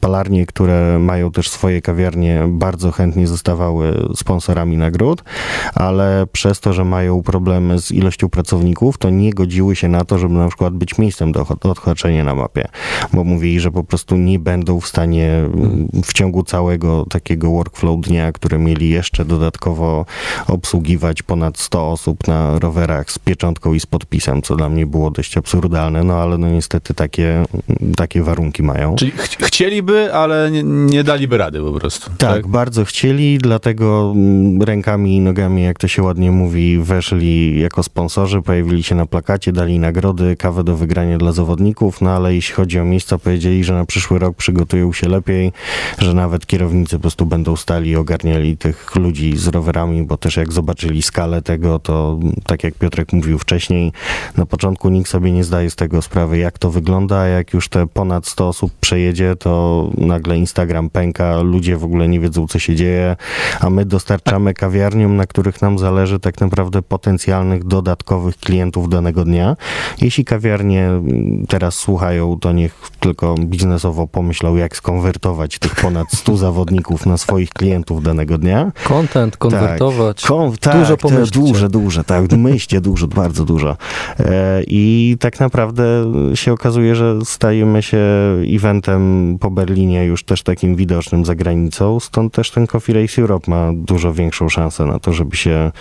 palarnie, 0.00 0.46
które 0.46 0.98
mają 0.98 1.30
też 1.30 1.50
swoje 1.50 1.82
kawiarnie, 1.82 2.44
bardzo 2.48 2.90
chętnie 2.90 3.26
zostawały 3.26 4.08
sponsorami 4.16 4.76
nagród, 4.76 5.24
ale 5.74 6.26
przez 6.32 6.60
to, 6.60 6.72
że 6.72 6.84
mają 6.84 7.22
problemy 7.22 7.78
z 7.78 7.90
ilością 7.90 8.28
pracowników, 8.28 8.98
to 8.98 9.10
nie 9.10 9.32
godziły 9.32 9.76
się 9.76 9.88
na 9.88 10.04
to, 10.04 10.18
żeby 10.18 10.34
na 10.34 10.48
przykład 10.48 10.74
być 10.74 10.98
miejscem 10.98 11.32
do 11.32 11.46
do 11.62 11.70
odhaczenia 11.70 12.24
na 12.24 12.34
mapie, 12.34 12.68
bo 13.12 13.24
mówili, 13.24 13.60
że 13.60 13.70
po 13.70 13.84
prostu 13.84 14.16
nie 14.16 14.38
będą 14.38 14.80
w 14.80 14.86
stanie 14.86 15.32
mm, 15.34 15.88
w 16.04 16.12
ciągu 16.12 16.42
całego 16.42 17.06
takiego 17.10 17.50
workflow 17.50 18.00
dnia, 18.00 18.32
które 18.32 18.58
mieli 18.58 18.90
jeszcze 18.90 19.24
dodatkowo 19.24 20.06
obsługiwać 20.46 21.22
ponad 21.22 21.58
100 21.58 21.90
osób 21.90 22.28
na 22.28 22.58
rowerach 22.58 23.10
z 23.10 23.18
pieczątką 23.18 23.74
i 23.74 23.80
z 23.80 23.86
podpisem, 23.86 24.42
co 24.42 24.56
dla 24.56 24.68
mnie 24.68 24.86
było 24.86 25.10
dość 25.10 25.36
absurdalne, 25.36 25.67
no 26.04 26.14
ale 26.14 26.38
no 26.38 26.50
niestety 26.50 26.94
takie, 26.94 27.44
takie 27.96 28.22
warunki 28.22 28.62
mają. 28.62 28.96
Czyli 28.96 29.10
ch- 29.10 29.36
chcieliby, 29.42 30.14
ale 30.14 30.50
nie, 30.50 30.62
nie 30.62 31.04
daliby 31.04 31.38
rady 31.38 31.60
po 31.60 31.72
prostu. 31.72 32.10
Tak, 32.18 32.46
bardzo 32.46 32.84
chcieli, 32.84 33.38
dlatego 33.38 34.12
mm, 34.16 34.62
rękami 34.62 35.16
i 35.16 35.20
nogami, 35.20 35.62
jak 35.62 35.78
to 35.78 35.88
się 35.88 36.02
ładnie 36.02 36.30
mówi, 36.30 36.78
weszli 36.78 37.60
jako 37.60 37.82
sponsorzy, 37.82 38.42
pojawili 38.42 38.82
się 38.82 38.94
na 38.94 39.06
plakacie, 39.06 39.52
dali 39.52 39.78
nagrody, 39.78 40.36
kawę 40.36 40.64
do 40.64 40.76
wygrania 40.76 41.18
dla 41.18 41.32
zawodników, 41.32 42.00
no 42.00 42.10
ale 42.10 42.34
jeśli 42.34 42.54
chodzi 42.54 42.80
o 42.80 42.84
miejsca, 42.84 43.18
powiedzieli, 43.18 43.64
że 43.64 43.74
na 43.74 43.84
przyszły 43.84 44.18
rok 44.18 44.36
przygotują 44.36 44.92
się 44.92 45.08
lepiej, 45.08 45.52
że 45.98 46.14
nawet 46.14 46.46
kierownicy 46.46 46.96
po 46.96 47.00
prostu 47.00 47.26
będą 47.26 47.56
stali 47.56 47.90
i 47.90 47.96
ogarniali 47.96 48.56
tych 48.56 48.96
ludzi 48.96 49.36
z 49.36 49.46
rowerami, 49.48 50.02
bo 50.02 50.16
też 50.16 50.36
jak 50.36 50.52
zobaczyli 50.52 51.02
skalę 51.02 51.42
tego, 51.42 51.78
to 51.78 52.18
tak 52.46 52.64
jak 52.64 52.74
Piotrek 52.74 53.12
mówił 53.12 53.38
wcześniej, 53.38 53.92
na 54.36 54.46
początku 54.46 54.88
nikt 54.88 55.10
sobie 55.10 55.32
nie 55.32 55.44
zdaje 55.44 55.57
z 55.66 55.76
tego 55.76 56.02
sprawy, 56.02 56.38
jak 56.38 56.58
to 56.58 56.70
wygląda, 56.70 57.26
jak 57.26 57.52
już 57.52 57.68
te 57.68 57.86
ponad 57.86 58.26
100 58.26 58.48
osób 58.48 58.72
przejedzie, 58.80 59.36
to 59.36 59.90
nagle 59.98 60.36
Instagram 60.36 60.90
pęka, 60.90 61.40
ludzie 61.40 61.76
w 61.76 61.84
ogóle 61.84 62.08
nie 62.08 62.20
wiedzą, 62.20 62.46
co 62.46 62.58
się 62.58 62.74
dzieje, 62.74 63.16
a 63.60 63.70
my 63.70 63.84
dostarczamy 63.84 64.54
kawiarniom, 64.54 65.16
na 65.16 65.26
których 65.26 65.62
nam 65.62 65.78
zależy 65.78 66.18
tak 66.20 66.40
naprawdę 66.40 66.82
potencjalnych 66.82 67.64
dodatkowych 67.64 68.36
klientów 68.36 68.88
danego 68.88 69.24
dnia. 69.24 69.56
Jeśli 70.00 70.24
kawiarnie 70.24 70.90
teraz 71.48 71.74
słuchają, 71.74 72.38
to 72.40 72.52
niech 72.52 72.90
tylko 73.00 73.34
biznesowo 73.38 74.06
pomyślą, 74.06 74.56
jak 74.56 74.76
skonwertować 74.76 75.58
tych 75.58 75.74
ponad 75.74 76.12
100 76.12 76.36
zawodników 76.46 77.06
na 77.06 77.16
swoich 77.16 77.50
klientów 77.50 78.02
danego 78.02 78.38
dnia. 78.38 78.72
Content, 78.84 79.36
konwertować. 79.36 80.24
Kon- 80.24 80.56
tak, 80.60 80.78
Dużo 80.78 80.96
pomyślcie. 80.96 81.40
Duże, 81.40 81.68
duże, 81.68 82.04
tak. 82.04 82.32
Myślcie 82.32 82.80
dużo, 82.80 83.06
bardzo 83.06 83.44
dużo. 83.44 83.76
E, 84.20 84.62
I 84.66 85.16
tak 85.20 85.40
naprawdę 85.40 85.47
się 86.34 86.52
okazuje, 86.52 86.94
że 86.94 87.18
stajemy 87.24 87.82
się 87.82 87.98
eventem 88.54 89.36
po 89.40 89.50
Berlinie 89.50 90.04
już 90.04 90.24
też 90.24 90.42
takim 90.42 90.76
widocznym 90.76 91.24
za 91.24 91.34
granicą, 91.34 92.00
stąd 92.00 92.32
też 92.32 92.50
ten 92.50 92.66
Coffee 92.66 92.92
Race 92.92 93.22
Europe 93.22 93.50
ma 93.50 93.70
dużo 93.74 94.12
większą 94.12 94.48
szansę 94.48 94.86
na 94.86 94.98
to, 94.98 95.12
żeby 95.12 95.36
się 95.36 95.72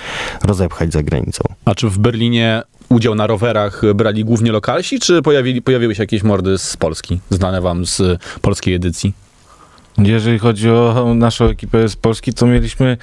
rozepchać 0.44 0.94
za 0.94 1.04
granicą. 1.04 1.44
A 1.66 1.76
czy 1.76 1.90
w 1.90 1.98
Berlinie 1.98 2.64
udział 2.90 3.16
na 3.16 3.28
rowerach 3.28 3.82
brali 3.96 4.26
głównie 4.26 4.52
lokalsi, 4.52 5.00
czy 5.00 5.22
pojawili, 5.22 5.62
pojawiły 5.62 5.96
się 5.96 6.04
jakieś 6.04 6.24
mordy 6.24 6.58
z 6.58 6.78
Polski, 6.78 7.20
znane 7.30 7.62
wam 7.62 7.86
z 7.86 8.02
polskiej 8.42 8.74
edycji? 8.74 9.27
Jeżeli 10.04 10.40
chodzi 10.40 10.70
o 10.70 11.14
naszą 11.16 11.46
ekipę 11.46 11.90
z 11.90 11.96
Polski, 11.96 12.34
to 12.34 12.48
mieliśmy 12.48 12.98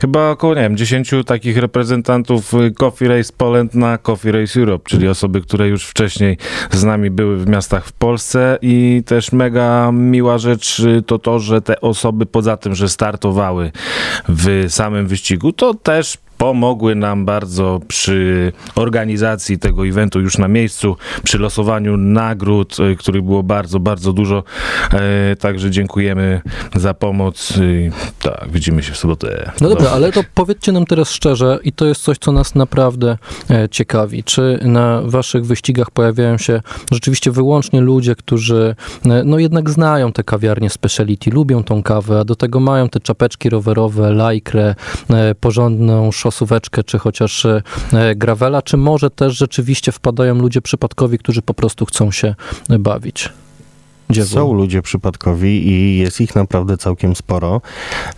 chyba 0.00 0.30
około, 0.30 0.54
nie 0.54 0.60
wiem, 0.60 0.76
10 0.76 1.10
takich 1.26 1.58
reprezentantów 1.58 2.52
Coffee 2.78 3.08
Race 3.08 3.32
Poland 3.36 3.74
na 3.74 3.98
Coffee 3.98 4.32
Race 4.32 4.60
Europe, 4.60 4.88
czyli 4.88 5.08
osoby, 5.08 5.40
które 5.40 5.68
już 5.68 5.86
wcześniej 5.86 6.38
z 6.70 6.84
nami 6.84 7.10
były 7.10 7.36
w 7.36 7.48
miastach 7.48 7.86
w 7.86 7.92
Polsce. 7.92 8.58
I 8.62 9.02
też 9.06 9.32
mega 9.32 9.92
miła 9.92 10.38
rzecz 10.38 10.82
to 11.06 11.18
to, 11.18 11.38
że 11.38 11.60
te 11.60 11.80
osoby 11.80 12.26
poza 12.26 12.56
tym, 12.56 12.74
że 12.74 12.88
startowały 12.88 13.72
w 14.28 14.64
samym 14.68 15.06
wyścigu, 15.06 15.52
to 15.52 15.74
też 15.74 16.18
pomogły 16.38 16.94
nam 16.94 17.24
bardzo 17.24 17.80
przy 17.88 18.52
organizacji 18.74 19.58
tego 19.58 19.86
eventu 19.86 20.20
już 20.20 20.38
na 20.38 20.48
miejscu, 20.48 20.96
przy 21.22 21.38
losowaniu 21.38 21.96
nagród, 21.96 22.76
y, 22.80 22.96
których 22.96 23.22
było 23.22 23.42
bardzo, 23.42 23.80
bardzo 23.80 24.12
dużo. 24.12 24.42
E, 24.92 25.36
także 25.36 25.70
dziękujemy 25.70 26.40
za 26.74 26.94
pomoc. 26.94 27.52
Tak, 28.22 28.48
widzimy 28.50 28.82
się 28.82 28.92
w 28.92 28.96
sobotę. 28.96 29.52
No 29.60 29.68
dobra, 29.68 29.90
ale 29.90 30.12
to 30.12 30.20
powiedzcie 30.34 30.72
nam 30.72 30.86
teraz 30.86 31.10
szczerze, 31.10 31.58
i 31.64 31.72
to 31.72 31.86
jest 31.86 32.02
coś, 32.02 32.18
co 32.18 32.32
nas 32.32 32.54
naprawdę 32.54 33.18
e, 33.50 33.68
ciekawi. 33.68 34.24
Czy 34.24 34.58
na 34.62 35.02
waszych 35.04 35.46
wyścigach 35.46 35.90
pojawiają 35.90 36.38
się 36.38 36.60
rzeczywiście 36.92 37.30
wyłącznie 37.30 37.80
ludzie, 37.80 38.14
którzy 38.14 38.76
e, 39.06 39.24
no 39.24 39.38
jednak 39.38 39.70
znają 39.70 40.12
te 40.12 40.24
kawiarnie 40.24 40.70
speciality, 40.70 41.30
lubią 41.30 41.64
tą 41.64 41.82
kawę, 41.82 42.20
a 42.20 42.24
do 42.24 42.36
tego 42.36 42.60
mają 42.60 42.88
te 42.88 43.00
czapeczki 43.00 43.50
rowerowe, 43.50 44.12
lajkrę, 44.12 44.74
e, 45.10 45.34
porządną 45.34 46.12
szosóweczkę, 46.24 46.84
czy 46.84 46.98
chociaż 46.98 47.46
e, 47.46 47.62
gravela, 48.16 48.62
czy 48.62 48.76
może 48.76 49.10
też 49.10 49.36
rzeczywiście 49.36 49.92
wpadają 49.92 50.34
ludzie 50.34 50.62
przypadkowi, 50.62 51.18
którzy 51.18 51.42
po 51.42 51.54
prostu 51.54 51.86
chcą 51.86 52.10
się 52.10 52.34
e, 52.70 52.78
bawić? 52.78 53.28
Gdzie 54.10 54.24
Są 54.24 54.52
ludzie 54.54 54.82
przypadkowi 54.82 55.68
i 55.68 55.98
jest 55.98 56.20
ich 56.20 56.34
naprawdę 56.34 56.76
całkiem 56.76 57.16
sporo. 57.16 57.60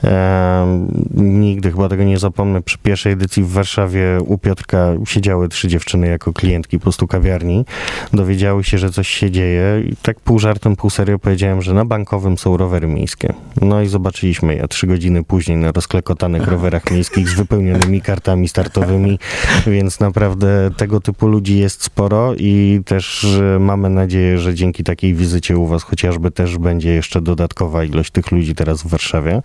Em, 0.02 0.88
nigdy 1.14 1.70
chyba 1.70 1.88
tego 1.88 2.04
nie 2.04 2.18
zapomnę. 2.18 2.62
Przy 2.62 2.78
pierwszej 2.78 3.12
edycji 3.12 3.42
w 3.42 3.50
Warszawie 3.50 4.18
u 4.26 4.38
Piotrka 4.38 4.92
siedziały 5.06 5.48
trzy 5.48 5.68
dziewczyny 5.68 6.06
jako 6.06 6.32
klientki 6.32 6.78
po 6.78 6.82
prostu 6.82 7.06
kawiarni. 7.06 7.64
Dowiedziały 8.12 8.64
się, 8.64 8.78
że 8.78 8.90
coś 8.90 9.08
się 9.08 9.30
dzieje 9.30 9.82
i 9.90 9.96
tak 9.96 10.20
pół 10.20 10.38
żartem, 10.38 10.76
pół 10.76 10.90
serio 10.90 11.18
powiedziałem, 11.18 11.62
że 11.62 11.74
na 11.74 11.84
bankowym 11.84 12.38
są 12.38 12.56
rowery 12.56 12.86
miejskie. 12.86 13.34
No 13.62 13.82
i 13.82 13.86
zobaczyliśmy 13.86 14.54
je 14.54 14.68
trzy 14.68 14.86
godziny 14.86 15.24
później 15.24 15.56
na 15.56 15.72
rozklekotanych 15.72 16.48
rowerach 16.48 16.90
miejskich 16.90 17.28
z 17.28 17.34
wypełnionymi 17.34 18.00
kartami 18.00 18.48
startowymi, 18.48 19.18
więc 19.66 20.00
naprawdę 20.00 20.70
tego 20.76 21.00
typu 21.00 21.26
ludzi 21.26 21.58
jest 21.58 21.82
sporo 21.82 22.34
i 22.38 22.80
też 22.84 23.24
e, 23.24 23.58
mamy 23.58 23.90
nadzieję, 23.90 24.38
że 24.38 24.54
dzięki 24.54 24.84
takiej 24.84 25.14
wizycie 25.14 25.58
u 25.58 25.66
was 25.66 25.75
chociażby 25.84 26.30
też 26.30 26.58
będzie 26.58 26.90
jeszcze 26.90 27.20
dodatkowa 27.20 27.84
ilość 27.84 28.10
tych 28.10 28.32
ludzi 28.32 28.54
teraz 28.54 28.82
w 28.82 28.86
Warszawie. 28.86 29.42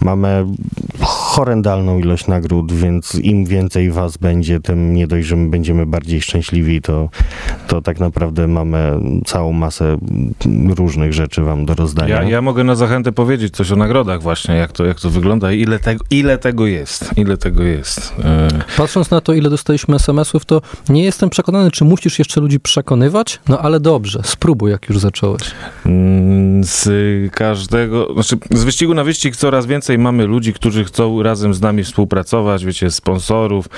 Mamy 0.00 0.46
horrendalną 1.00 1.98
ilość 1.98 2.26
nagród, 2.26 2.72
więc 2.72 3.14
im 3.14 3.44
więcej 3.44 3.90
was 3.90 4.16
będzie, 4.16 4.60
tym 4.60 4.94
nie 4.94 5.06
dość, 5.06 5.26
że 5.28 5.36
my 5.36 5.50
będziemy 5.50 5.86
bardziej 5.86 6.22
szczęśliwi, 6.22 6.82
to, 6.82 7.08
to 7.66 7.82
tak 7.82 8.00
naprawdę 8.00 8.48
mamy 8.48 8.98
całą 9.26 9.52
masę 9.52 9.96
różnych 10.76 11.12
rzeczy 11.12 11.42
wam 11.42 11.66
do 11.66 11.74
rozdania. 11.74 12.22
Ja, 12.22 12.28
ja 12.30 12.42
mogę 12.42 12.64
na 12.64 12.74
zachętę 12.74 13.12
powiedzieć 13.12 13.54
coś 13.54 13.72
o 13.72 13.76
nagrodach 13.76 14.22
właśnie, 14.22 14.54
jak 14.54 14.72
to, 14.72 14.84
jak 14.84 15.00
to 15.00 15.10
wygląda 15.10 15.52
i 15.52 15.60
ile 15.60 15.78
tego, 15.78 16.04
ile 16.10 16.38
tego 16.38 16.66
jest. 16.66 17.10
Ile 17.16 17.36
tego 17.36 17.62
jest. 17.62 18.14
E, 18.24 18.48
Patrząc 18.76 19.10
na 19.10 19.20
to, 19.20 19.32
ile 19.32 19.50
dostaliśmy 19.50 19.94
SMS-ów, 19.96 20.44
to 20.44 20.62
nie 20.88 21.04
jestem 21.04 21.30
przekonany, 21.30 21.70
czy 21.70 21.84
musisz 21.84 22.18
jeszcze 22.18 22.40
ludzi 22.40 22.60
przekonywać, 22.60 23.40
no 23.48 23.58
ale 23.58 23.80
dobrze, 23.80 24.20
spróbuj, 24.24 24.70
jak 24.70 24.88
już 24.88 24.98
zacząłeś. 24.98 25.42
Mm, 25.86 26.64
Z 26.64 26.88
każdego, 27.32 28.08
znaczy 28.14 28.36
z 28.50 28.64
wyścigu 28.64 28.94
na 28.94 29.04
wyścig 29.04 29.36
coraz 29.36 29.66
więcej 29.66 29.98
mamy 29.98 30.26
ludzi, 30.26 30.52
którzy 30.52 30.84
chcą 30.84 31.22
razem 31.22 31.54
z 31.54 31.60
nami 31.60 31.84
współpracować, 31.84 32.64
wiecie, 32.64 32.90
sponsorów. 32.90 33.68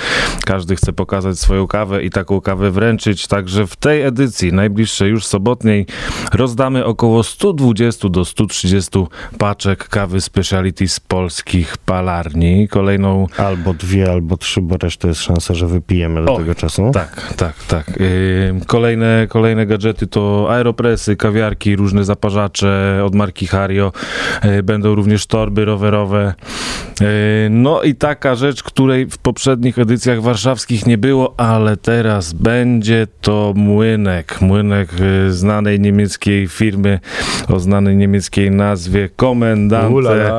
Każdy 0.44 0.76
chce 0.76 0.92
pokazać 0.92 1.38
swoją 1.38 1.66
kawę 1.66 2.02
i 2.02 2.10
taką 2.10 2.40
kawę 2.40 2.70
wręczyć. 2.70 3.26
Także 3.26 3.66
w 3.66 3.76
tej 3.76 4.02
edycji, 4.02 4.52
najbliższej 4.52 5.10
już 5.10 5.26
sobotniej, 5.26 5.86
rozdamy 6.32 6.84
około 6.84 7.22
120 7.22 8.08
do 8.08 8.24
130 8.24 8.90
paczek 9.38 9.88
kawy 9.88 10.20
speciality 10.20 10.88
z 10.88 11.00
polskich 11.00 11.76
palarni. 11.78 12.68
Kolejną 12.68 13.26
Albo 13.36 13.74
dwie, 13.74 14.10
albo 14.12 14.36
trzy, 14.36 14.60
bo 14.60 14.76
resztę 14.76 15.08
jest 15.08 15.20
szansa, 15.20 15.54
że 15.54 15.66
wypijemy 15.66 16.24
do 16.24 16.34
O, 16.34 16.36
tego 16.38 16.54
czasu. 16.54 16.90
Tak, 16.94 17.34
tak, 17.36 17.54
tak. 17.68 18.00
Ym, 18.00 18.60
Kolejne, 18.66 19.26
kolejne 19.28 19.66
gadżety 19.66 20.06
to 20.06 20.46
aeropresy, 20.50 21.16
kawiarki, 21.16 21.73
różne 21.76 22.04
zaparzacze 22.04 23.02
od 23.04 23.14
marki 23.14 23.46
Hario. 23.46 23.92
Yy, 24.44 24.62
Będą 24.62 24.94
również 24.94 25.26
torby 25.26 25.64
rowerowe. 25.64 26.34
Yy, 27.00 27.06
No 27.50 27.82
i 27.82 27.94
taka 27.94 28.34
rzecz, 28.34 28.62
której 28.62 29.06
w 29.10 29.18
poprzednich 29.18 29.78
edycjach 29.78 30.22
warszawskich 30.22 30.86
nie 30.86 30.98
było, 30.98 31.34
ale 31.36 31.76
teraz 31.76 32.32
będzie 32.32 33.06
to 33.20 33.52
młynek. 33.56 34.40
Młynek 34.40 34.88
yy, 35.00 35.32
znanej 35.32 35.80
niemieckiej 35.80 36.48
firmy 36.48 37.00
o 37.48 37.60
znanej 37.60 37.96
niemieckiej 37.96 38.50
nazwie 38.50 39.08
Komendante. 39.16 40.30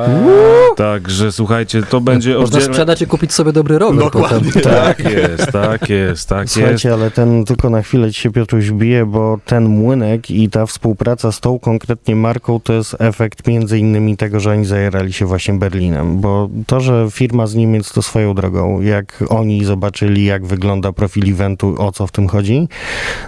Także 0.76 1.32
słuchajcie, 1.32 1.82
to 1.82 2.00
będzie 2.00 2.30
Można 2.30 2.44
oddzielne... 2.44 2.66
sprzedać 2.66 3.02
i 3.02 3.06
kupić 3.06 3.32
sobie 3.32 3.52
dobry 3.52 3.78
rower 3.78 3.98
Dokładnie. 4.04 4.52
potem. 4.52 4.72
Tak 4.72 4.98
jest, 5.12 5.52
tak 5.52 5.88
jest, 5.88 6.28
tak 6.28 6.40
jest. 6.40 6.54
Słuchajcie, 6.54 6.92
ale 6.92 7.10
ten 7.10 7.44
tylko 7.44 7.70
na 7.70 7.82
chwilę 7.82 8.12
ci 8.12 8.20
się 8.20 8.30
Piotruś 8.32 8.70
bije, 8.70 9.06
bo 9.06 9.38
ten 9.44 9.64
młynek 9.68 10.30
i 10.30 10.48
ta 10.50 10.66
współpraca 10.66 11.25
z 11.32 11.40
tą 11.40 11.58
konkretnie 11.58 12.16
marką 12.16 12.60
to 12.60 12.72
jest 12.72 12.96
efekt 12.98 13.46
między 13.46 13.78
innymi 13.78 14.16
tego, 14.16 14.40
że 14.40 14.50
oni 14.50 14.64
zajerali 14.64 15.12
się 15.12 15.26
właśnie 15.26 15.54
Berlinem, 15.54 16.20
bo 16.20 16.48
to, 16.66 16.80
że 16.80 17.06
firma 17.10 17.46
z 17.46 17.54
Niemiec 17.54 17.92
to 17.92 18.02
swoją 18.02 18.34
drogą, 18.34 18.80
jak 18.80 19.24
oni 19.28 19.64
zobaczyli, 19.64 20.24
jak 20.24 20.46
wygląda 20.46 20.92
profil 20.92 21.30
eventu, 21.30 21.74
o 21.78 21.92
co 21.92 22.06
w 22.06 22.12
tym 22.12 22.28
chodzi, 22.28 22.68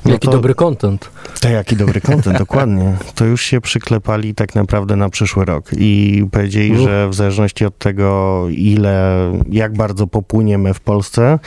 no 0.05 0.13
Jaki 0.13 0.27
to, 0.27 0.33
dobry 0.33 0.55
content. 0.55 1.11
to 1.41 1.49
jaki 1.49 1.77
dobry 1.77 2.01
content, 2.01 2.39
dokładnie. 2.49 2.97
To 3.15 3.25
już 3.25 3.43
się 3.43 3.61
przyklepali 3.61 4.35
tak 4.35 4.55
naprawdę 4.55 4.97
na 4.97 5.09
przyszły 5.09 5.45
rok 5.45 5.71
i 5.79 6.25
powiedzieli, 6.31 6.73
Uch. 6.73 6.79
że 6.79 7.09
w 7.09 7.15
zależności 7.15 7.65
od 7.65 7.79
tego, 7.79 8.45
ile, 8.51 9.15
jak 9.51 9.77
bardzo 9.77 10.07
popłyniemy 10.07 10.75
w 10.75 10.81
Polsce 10.81 11.39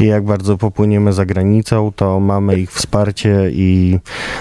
i 0.00 0.04
jak 0.04 0.24
bardzo 0.24 0.56
popłyniemy 0.56 1.12
za 1.12 1.26
granicą, 1.26 1.92
to 1.96 2.20
mamy 2.20 2.60
ich 2.60 2.72
wsparcie 2.72 3.50
i 3.52 3.98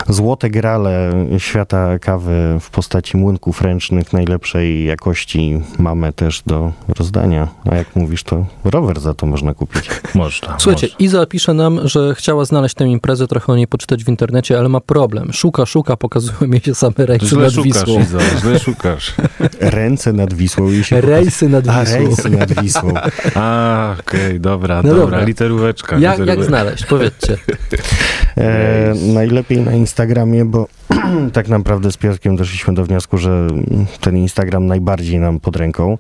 złote 0.08 0.50
grale 0.50 1.12
świata 1.38 1.59
kawy 2.02 2.58
w 2.62 2.70
postaci 2.70 3.18
młynków 3.18 3.62
ręcznych 3.62 4.14
najlepszej 4.14 4.86
jakości 4.86 5.62
mamy 5.80 6.14
też 6.14 6.42
do 6.46 6.72
rozdania. 7.00 7.48
A 7.72 7.76
jak 7.76 7.96
mówisz, 7.96 8.24
to 8.24 8.46
rower 8.64 9.00
za 9.00 9.14
to 9.14 9.26
można 9.26 9.54
kupić. 9.54 9.90
Można. 10.16 10.56
Słuchajcie, 10.60 10.88
można. 10.88 11.06
Iza 11.06 11.26
pisze 11.26 11.54
nam, 11.54 11.80
że 11.88 12.16
chciała 12.16 12.46
znaleźć 12.46 12.76
tę 12.76 12.86
imprezę, 12.88 13.28
trochę 13.28 13.54
o 13.54 13.56
niej 13.56 13.68
poczytać 13.68 14.04
w 14.04 14.10
internecie, 14.10 14.60
ale 14.60 14.70
ma 14.70 14.80
problem. 14.80 15.34
Szuka, 15.34 15.66
szuka, 15.66 15.98
pokazują 15.98 16.52
jej 16.52 16.62
się 16.62 16.76
same 16.76 16.94
rejsy 16.98 17.26
Źle 17.28 17.42
nad 17.44 17.54
szukasz, 17.54 17.66
Wisłą. 17.74 18.00
Iza, 18.02 18.20
źle 18.42 18.60
szukasz. 18.66 19.14
Ręce 19.60 20.14
nad 20.14 20.34
Wisłą 20.34 20.72
i 20.72 20.84
się 20.84 21.02
Rejsy 21.02 21.50
nad 21.50 21.68
A, 21.70 21.82
Wisłą. 21.86 21.98
rejsy 21.98 22.30
nad 22.30 22.62
Wisłą. 22.62 22.94
A, 23.36 23.96
okej, 24.00 24.40
dobra, 24.40 24.76
No 24.76 24.90
dobra, 24.90 25.02
dobra. 25.02 25.24
literóweczka. 25.24 25.96
Jak, 25.96 26.04
jak 26.04 26.20
literóweczka. 26.20 26.48
znaleźć? 26.48 26.86
Powiedzcie. 26.86 27.38
E, 28.40 28.94
najlepiej 29.14 29.62
na 29.62 29.74
Instagramie, 29.74 30.46
bo 30.46 30.68
tak 31.34 31.48
naprawdę 31.48 31.92
z 31.92 31.98
Piotrkiem 31.98 32.36
doszliśmy 32.36 32.74
do 32.74 32.86
wniosku, 32.86 33.18
że 33.18 33.48
ten 34.02 34.18
Instagram 34.18 34.66
najbardziej 34.66 35.20
nam 35.20 35.40
pod 35.40 35.56
ręką, 35.56 35.98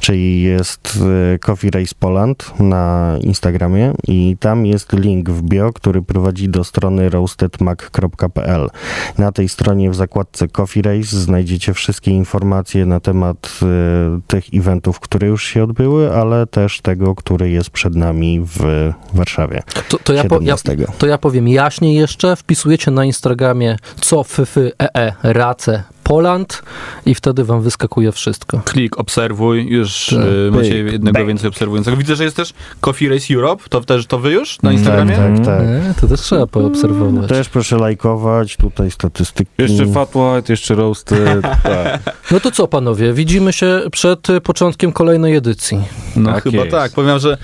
czyli 0.00 0.42
jest 0.42 0.98
e, 1.34 1.38
Coffee 1.38 1.70
Race 1.70 1.94
Poland 1.98 2.54
na 2.60 3.16
Instagramie 3.20 3.92
i 4.08 4.36
tam 4.40 4.66
jest 4.66 4.92
link 4.92 5.30
w 5.30 5.42
bio, 5.42 5.72
który 5.72 6.02
prowadzi 6.02 6.48
do 6.48 6.64
strony 6.64 7.10
roastedmac.pl. 7.10 8.70
Na 9.18 9.32
tej 9.32 9.48
stronie 9.48 9.90
w 9.90 9.94
zakładce 9.94 10.48
Coffee 10.48 10.82
Race 10.82 11.16
znajdziecie 11.16 11.74
wszystkie 11.74 12.10
informacje 12.10 12.86
na 12.86 13.00
temat 13.00 13.58
e, 13.62 14.20
tych 14.26 14.44
eventów, 14.54 15.00
które 15.00 15.26
już 15.26 15.44
się 15.44 15.64
odbyły, 15.64 16.12
ale 16.12 16.46
też 16.46 16.80
tego, 16.80 17.14
który 17.14 17.50
jest 17.50 17.70
przed 17.70 17.94
nami 17.94 18.40
w 18.40 18.92
Warszawie. 19.14 19.62
To, 19.88 19.98
to, 19.98 20.12
ja, 20.12 20.24
po, 20.24 20.34
ja, 20.34 20.56
17. 20.56 20.76
to 20.98 21.06
ja 21.06 21.18
powiem 21.18 21.48
jaśno, 21.48 21.81
wcześniej 21.82 22.00
jeszcze 22.00 22.36
wpisujecie 22.36 22.90
na 22.90 23.04
Instagramie 23.04 23.76
co 24.00 24.24
fyfy 24.24 24.72
ee 24.78 25.12
race 25.22 25.82
Poland 26.02 26.62
i 27.06 27.14
wtedy 27.14 27.44
wam 27.44 27.62
wyskakuje 27.62 28.12
wszystko. 28.12 28.60
Klik, 28.64 28.98
obserwuj, 28.98 29.66
już 29.68 30.06
Tak. 30.06 30.18
y, 30.48 30.50
macie 30.50 30.76
jednego 30.78 31.12
bang. 31.12 31.28
więcej 31.28 31.48
obserwującego. 31.48 31.96
Widzę, 31.96 32.16
że 32.16 32.24
jest 32.24 32.36
też 32.36 32.54
Coffee 32.80 33.08
Race 33.08 33.34
Europe, 33.34 33.64
to 33.68 33.80
też 33.80 34.06
to 34.06 34.18
wy 34.18 34.30
już 34.32 34.62
na 34.62 34.72
Instagramie? 34.72 35.16
Tak, 35.16 35.36
tak, 35.36 35.46
tak. 35.46 35.60
E, 35.62 35.94
to 36.00 36.06
też 36.08 36.20
trzeba 36.20 36.46
poobserwować. 36.46 37.28
Też 37.28 37.48
proszę 37.48 37.76
lajkować, 37.76 38.56
tutaj 38.56 38.90
statystyki. 38.90 39.50
Jeszcze 39.58 39.86
Fat 39.86 40.10
White, 40.16 40.52
jeszcze 40.52 40.74
Roasted. 40.74 41.42
tak. 41.62 42.00
No 42.30 42.40
to 42.40 42.50
co 42.50 42.68
panowie, 42.68 43.12
widzimy 43.12 43.52
się 43.52 43.80
przed 43.92 44.26
początkiem 44.42 44.92
kolejnej 44.92 45.36
edycji. 45.36 45.78
No 46.16 46.32
Tak 46.32 46.42
chyba 46.42 46.56
jest. 46.58 46.70
tak. 46.70 46.92
Powiem, 46.92 47.18
że 47.18 47.38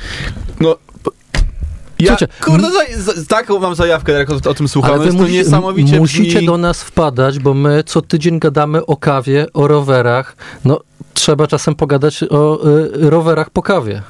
no... 0.61 0.77
Ja, 1.99 2.07
Słuchajcie, 2.09 2.29
kurde, 2.45 2.69
za, 2.71 3.13
za, 3.13 3.25
taką 3.29 3.59
mam 3.59 3.75
zajawkę, 3.75 4.13
jak 4.13 4.31
o, 4.31 4.35
o 4.51 4.55
tym 4.55 4.69
słucham. 4.69 4.93
Ale 4.93 5.01
wy 5.05 5.11
to 5.19 5.23
musi- 5.25 5.33
niesamowicie 5.33 6.01
musicie 6.01 6.43
do 6.43 6.59
nas 6.59 6.83
wpadać, 6.83 7.39
bo 7.39 7.55
my 7.55 7.83
co 7.87 8.03
tydzień 8.03 8.39
gadamy 8.39 8.87
o 8.87 8.97
kawie, 8.97 9.47
o 9.55 9.69
rowerach. 9.69 10.37
No, 10.65 10.81
trzeba 11.15 11.47
czasem 11.47 11.75
pogadać 11.75 12.25
o 12.31 12.69
y, 12.69 13.11
rowerach 13.11 13.51
po 13.51 13.63
kawie. 13.63 14.03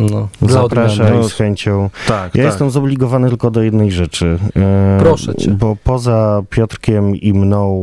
No, 0.00 0.28
dla 0.42 0.62
Zapraszaj 0.62 1.06
odmiany. 1.06 1.28
z 1.28 1.32
chęcią. 1.32 1.90
tak, 2.08 2.34
Ja 2.34 2.42
tak. 2.42 2.50
jestem 2.50 2.70
zobligowany 2.70 3.28
tylko 3.28 3.50
do 3.50 3.62
jednej 3.62 3.92
rzeczy. 3.92 4.38
E, 4.56 4.96
Proszę 5.00 5.34
cię. 5.34 5.50
Bo 5.50 5.76
poza 5.84 6.42
Piotrkiem 6.50 7.16
i 7.16 7.32
mną, 7.32 7.82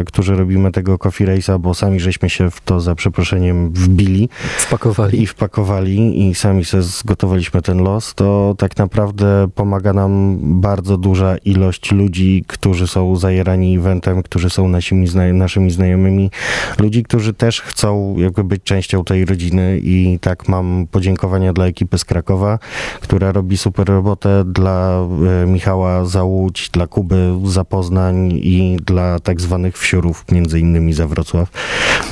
e, 0.00 0.04
którzy 0.04 0.36
robimy 0.36 0.72
tego 0.72 0.98
Coffee 0.98 1.24
Race'a, 1.26 1.58
bo 1.58 1.74
sami 1.74 2.00
żeśmy 2.00 2.30
się 2.30 2.50
w 2.50 2.60
to 2.60 2.80
za 2.80 2.94
przeproszeniem 2.94 3.72
wbili 3.72 4.28
Wpakowali. 4.58 5.22
i 5.22 5.26
wpakowali 5.26 6.28
i 6.28 6.34
sami 6.34 6.64
sobie 6.64 6.82
zgotowaliśmy 6.82 7.62
ten 7.62 7.82
los, 7.82 8.14
to 8.14 8.54
tak 8.58 8.76
naprawdę 8.76 9.48
pomaga 9.54 9.92
nam 9.92 10.38
bardzo 10.60 10.96
duża 10.96 11.36
ilość 11.36 11.92
ludzi, 11.92 12.44
którzy 12.46 12.86
są 12.86 13.16
zajerani 13.16 13.76
eventem, 13.76 14.22
którzy 14.22 14.50
są 14.50 14.68
naszymi, 14.68 15.06
zna- 15.06 15.32
naszymi 15.32 15.70
znajomymi, 15.70 16.30
ludzi, 16.78 17.02
którzy 17.02 17.34
też 17.34 17.60
chcą 17.60 18.14
jakby 18.18 18.44
być 18.44 18.62
częścią 18.62 19.04
tej 19.04 19.24
rodziny 19.24 19.80
i 19.82 20.18
tak 20.20 20.48
mam 20.48 20.86
podziękowania 20.90 21.51
dla 21.52 21.66
ekipy 21.66 21.98
z 21.98 22.04
Krakowa, 22.04 22.58
która 23.00 23.32
robi 23.32 23.56
super 23.56 23.88
robotę 23.88 24.44
dla 24.46 25.06
e, 25.42 25.46
Michała 25.46 26.04
za 26.04 26.24
Łódź, 26.24 26.70
dla 26.70 26.86
Kuby 26.86 27.34
za 27.44 27.64
Poznań 27.64 28.32
i 28.32 28.76
dla 28.86 29.18
tak 29.20 29.40
zwanych 29.40 29.78
wsiorów, 29.78 30.24
między 30.32 30.60
innymi 30.60 30.92
za 30.92 31.06
Wrocław, 31.06 31.50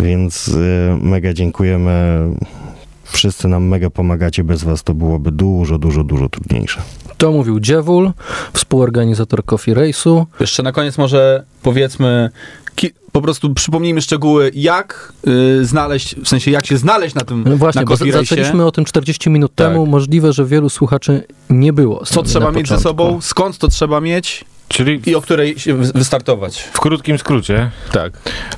więc 0.01 0.49
e, 0.49 0.99
mega 1.03 1.33
dziękujemy. 1.33 2.31
Wszyscy 3.13 3.49
nam 3.49 3.65
mega 3.65 3.91
pomagacie, 3.91 4.45
bez 4.45 4.65
was 4.65 4.83
to 4.83 4.95
byłoby 4.95 5.33
dużo, 5.33 5.79
dużo, 5.79 6.05
dużo 6.05 6.29
trudniejsze. 6.29 6.83
To 7.19 7.33
mówił 7.33 7.61
Dziewul, 7.61 8.11
współorganizator 8.53 9.45
Coffee 9.45 9.75
Race'u. 9.75 10.25
Jeszcze 10.41 10.63
na 10.63 10.73
koniec 10.73 10.99
może 10.99 11.45
powiedzmy, 11.63 12.31
ki- 12.75 12.91
po 13.13 13.21
prostu 13.23 13.55
przypomnijmy 13.55 14.03
szczegóły, 14.03 14.51
jak 14.55 15.13
y, 15.61 15.65
znaleźć, 15.65 16.15
w 16.17 16.29
sensie 16.29 16.51
jak 16.51 16.67
się 16.67 16.77
znaleźć 16.77 17.15
na 17.15 17.21
tym 17.25 17.45
No 17.47 17.57
właśnie, 17.57 17.81
na 17.81 17.87
bo 17.87 17.97
zaczęliśmy 17.97 18.67
o 18.67 18.73
tym 18.73 18.85
40 18.85 19.31
minut 19.31 19.53
Tak. 19.55 19.69
temu. 19.69 19.87
Możliwe, 19.87 20.33
że 20.33 20.45
wielu 20.45 20.69
słuchaczy 20.69 21.23
nie 21.51 21.73
było. 21.73 22.05
Co 22.05 22.23
trzeba 22.23 22.51
mieć 22.53 22.69
ze 22.69 22.75
początku. 22.75 22.83
sobą, 23.05 23.21
skąd 23.21 23.59
to 23.59 23.69
trzeba 23.69 24.01
mieć 24.01 24.45
Czyli 24.73 25.01
i 25.07 25.15
o 25.15 25.21
której 25.21 25.57
wystartować. 25.95 26.61
w 26.63 26.81
krótkim 26.81 27.19
skrócie, 27.19 27.71
Tak. 27.93 28.13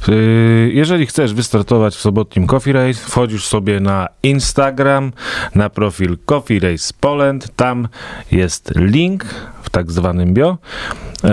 Yy, 0.09 0.71
Jeżeli 0.73 1.07
chcesz 1.07 1.35
wystartować 1.35 1.95
w 1.97 2.01
sobotnim 2.01 2.47
Coffee 2.47 2.73
Race, 2.73 3.01
wchodzisz 3.01 3.47
sobie 3.47 3.81
na 3.81 4.09
Instagram, 4.23 5.13
na 5.55 5.71
profil 5.71 6.19
Coffee 6.27 6.59
Race 6.61 6.95
Poland. 7.01 7.57
Tam 7.57 7.89
jest 8.33 8.73
link 8.77 9.25
w 9.63 9.71
tak 9.71 9.93
zwanym 9.93 10.35
bio. 10.35 10.59
Yy, 11.25 11.31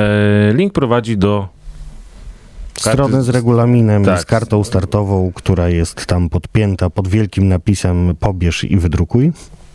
Link 0.53 0.73
prowadzi 0.73 1.17
do 1.17 1.47
Stronę 2.77 3.23
z 3.23 3.29
regulaminem 3.29 4.05
Tak. 4.05 4.19
i 4.19 4.21
z 4.21 4.25
kartą 4.25 4.63
startową, 4.63 5.31
która 5.35 5.69
jest 5.69 6.05
tam 6.05 6.29
podpięta 6.29 6.89
pod 6.89 7.07
wielkim 7.07 7.47
napisem 7.47 8.15
pobierz 8.19 8.63
i 8.63 8.77
wydrukuj. 8.77 9.31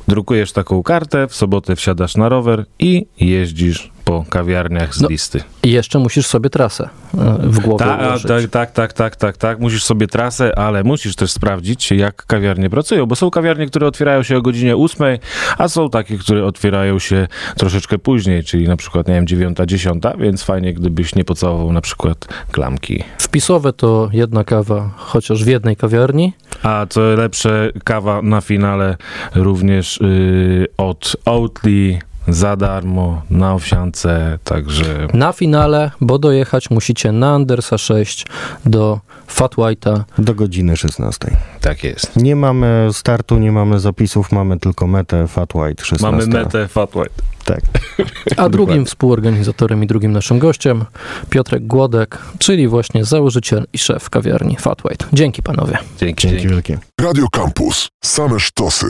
drukujesz 0.08 0.52
taką 0.52 0.82
kartę, 0.82 1.28
w 1.28 1.34
sobotę 1.34 1.76
wsiadasz 1.76 2.16
na 2.16 2.28
rower 2.28 2.64
i 2.78 3.06
jeździsz 3.20 3.93
po 4.04 4.24
kawiarniach 4.30 4.94
z 4.94 5.00
No, 5.00 5.08
listy. 5.08 5.40
I 5.62 5.70
jeszcze 5.70 5.98
musisz 5.98 6.26
sobie 6.26 6.50
trasę 6.50 6.88
e, 7.18 7.38
w 7.42 7.58
głowie 7.60 7.84
Ta, 7.84 7.96
ułożyć. 8.08 8.26
tak, 8.26 8.50
tak, 8.50 8.72
tak, 8.72 8.92
tak, 8.92 9.16
tak, 9.16 9.36
tak. 9.36 9.60
Musisz 9.60 9.84
sobie 9.84 10.06
trasę, 10.06 10.58
ale 10.58 10.84
musisz 10.84 11.16
też 11.16 11.30
sprawdzić, 11.32 11.90
jak 11.90 12.26
kawiarnie 12.26 12.70
pracują, 12.70 13.06
bo 13.06 13.16
są 13.16 13.30
kawiarnie, 13.30 13.66
które 13.66 13.86
otwierają 13.86 14.22
się 14.22 14.36
o 14.36 14.42
godzinie 14.42 14.76
8, 14.76 15.18
a 15.58 15.68
są 15.68 15.90
takie, 15.90 16.18
które 16.18 16.44
otwierają 16.44 16.98
się 16.98 17.26
troszeczkę 17.56 17.98
później, 17.98 18.44
czyli 18.44 18.68
na 18.68 18.76
przykład, 18.76 19.08
nie 19.08 19.14
wiem, 19.14 19.26
9, 19.26 19.58
10, 19.66 20.04
więc 20.18 20.42
fajnie, 20.42 20.74
gdybyś 20.74 21.14
nie 21.14 21.24
pocałował 21.24 21.72
na 21.72 21.80
przykład 21.80 22.26
klamki. 22.52 23.04
Wpisowe 23.18 23.72
to 23.72 24.08
jedna 24.12 24.44
kawa, 24.44 24.90
chociaż 24.96 25.44
w 25.44 25.46
jednej 25.46 25.76
kawiarni. 25.76 26.32
A 26.62 26.86
co 26.90 27.00
lepsze, 27.00 27.70
kawa 27.84 28.22
na 28.22 28.40
finale 28.40 28.96
również 29.34 30.00
yy, 30.00 30.66
od 30.76 31.16
Oatly 31.24 31.98
za 32.28 32.56
darmo, 32.56 33.22
na 33.30 33.54
owsiance, 33.54 34.38
także 34.44 35.08
Na 35.14 35.32
finale, 35.32 35.90
bo 36.00 36.18
dojechać 36.18 36.70
musicie 36.70 37.12
na 37.12 37.34
Andersa 37.34 37.78
6 37.78 38.26
do 38.66 39.00
Fat 39.26 39.54
White'a. 39.54 40.00
Do 40.18 40.34
godziny 40.34 40.76
16. 40.76 41.36
tak 41.60 41.84
jest. 41.84 42.16
Nie 42.16 42.36
mamy 42.36 42.88
startu, 42.92 43.38
nie 43.38 43.52
mamy 43.52 43.80
zapisów, 43.80 44.32
mamy 44.32 44.58
tylko 44.58 44.86
metę 44.86 45.28
Fat 45.28 45.54
White 45.54 45.84
16. 45.84 46.10
Mamy 46.10 46.26
metę 46.44 46.68
Fat 46.68 46.96
White. 46.96 47.22
Tak. 47.44 47.60
A 48.36 48.48
drugim 48.54 48.84
współorganizatorem 48.86 49.84
i 49.84 49.86
drugim 49.86 50.12
naszym 50.12 50.38
gościem 50.38 50.84
Piotrek 51.30 51.66
Głodek, 51.66 52.18
czyli 52.38 52.68
właśnie 52.68 53.04
założyciel 53.04 53.64
i 53.72 53.78
szef 53.78 54.10
kawiarni 54.10 54.56
Fat 54.56 54.84
White. 54.84 55.06
Dzięki 55.12 55.42
panowie. 55.42 55.78
Dzięki, 55.98 56.22
Dzięki 56.22 56.36
dzięki. 56.36 56.48
wielkie. 56.48 56.78
Radio 57.00 57.26
Campus. 57.32 57.88
Same 58.04 58.40
sztosy. 58.40 58.86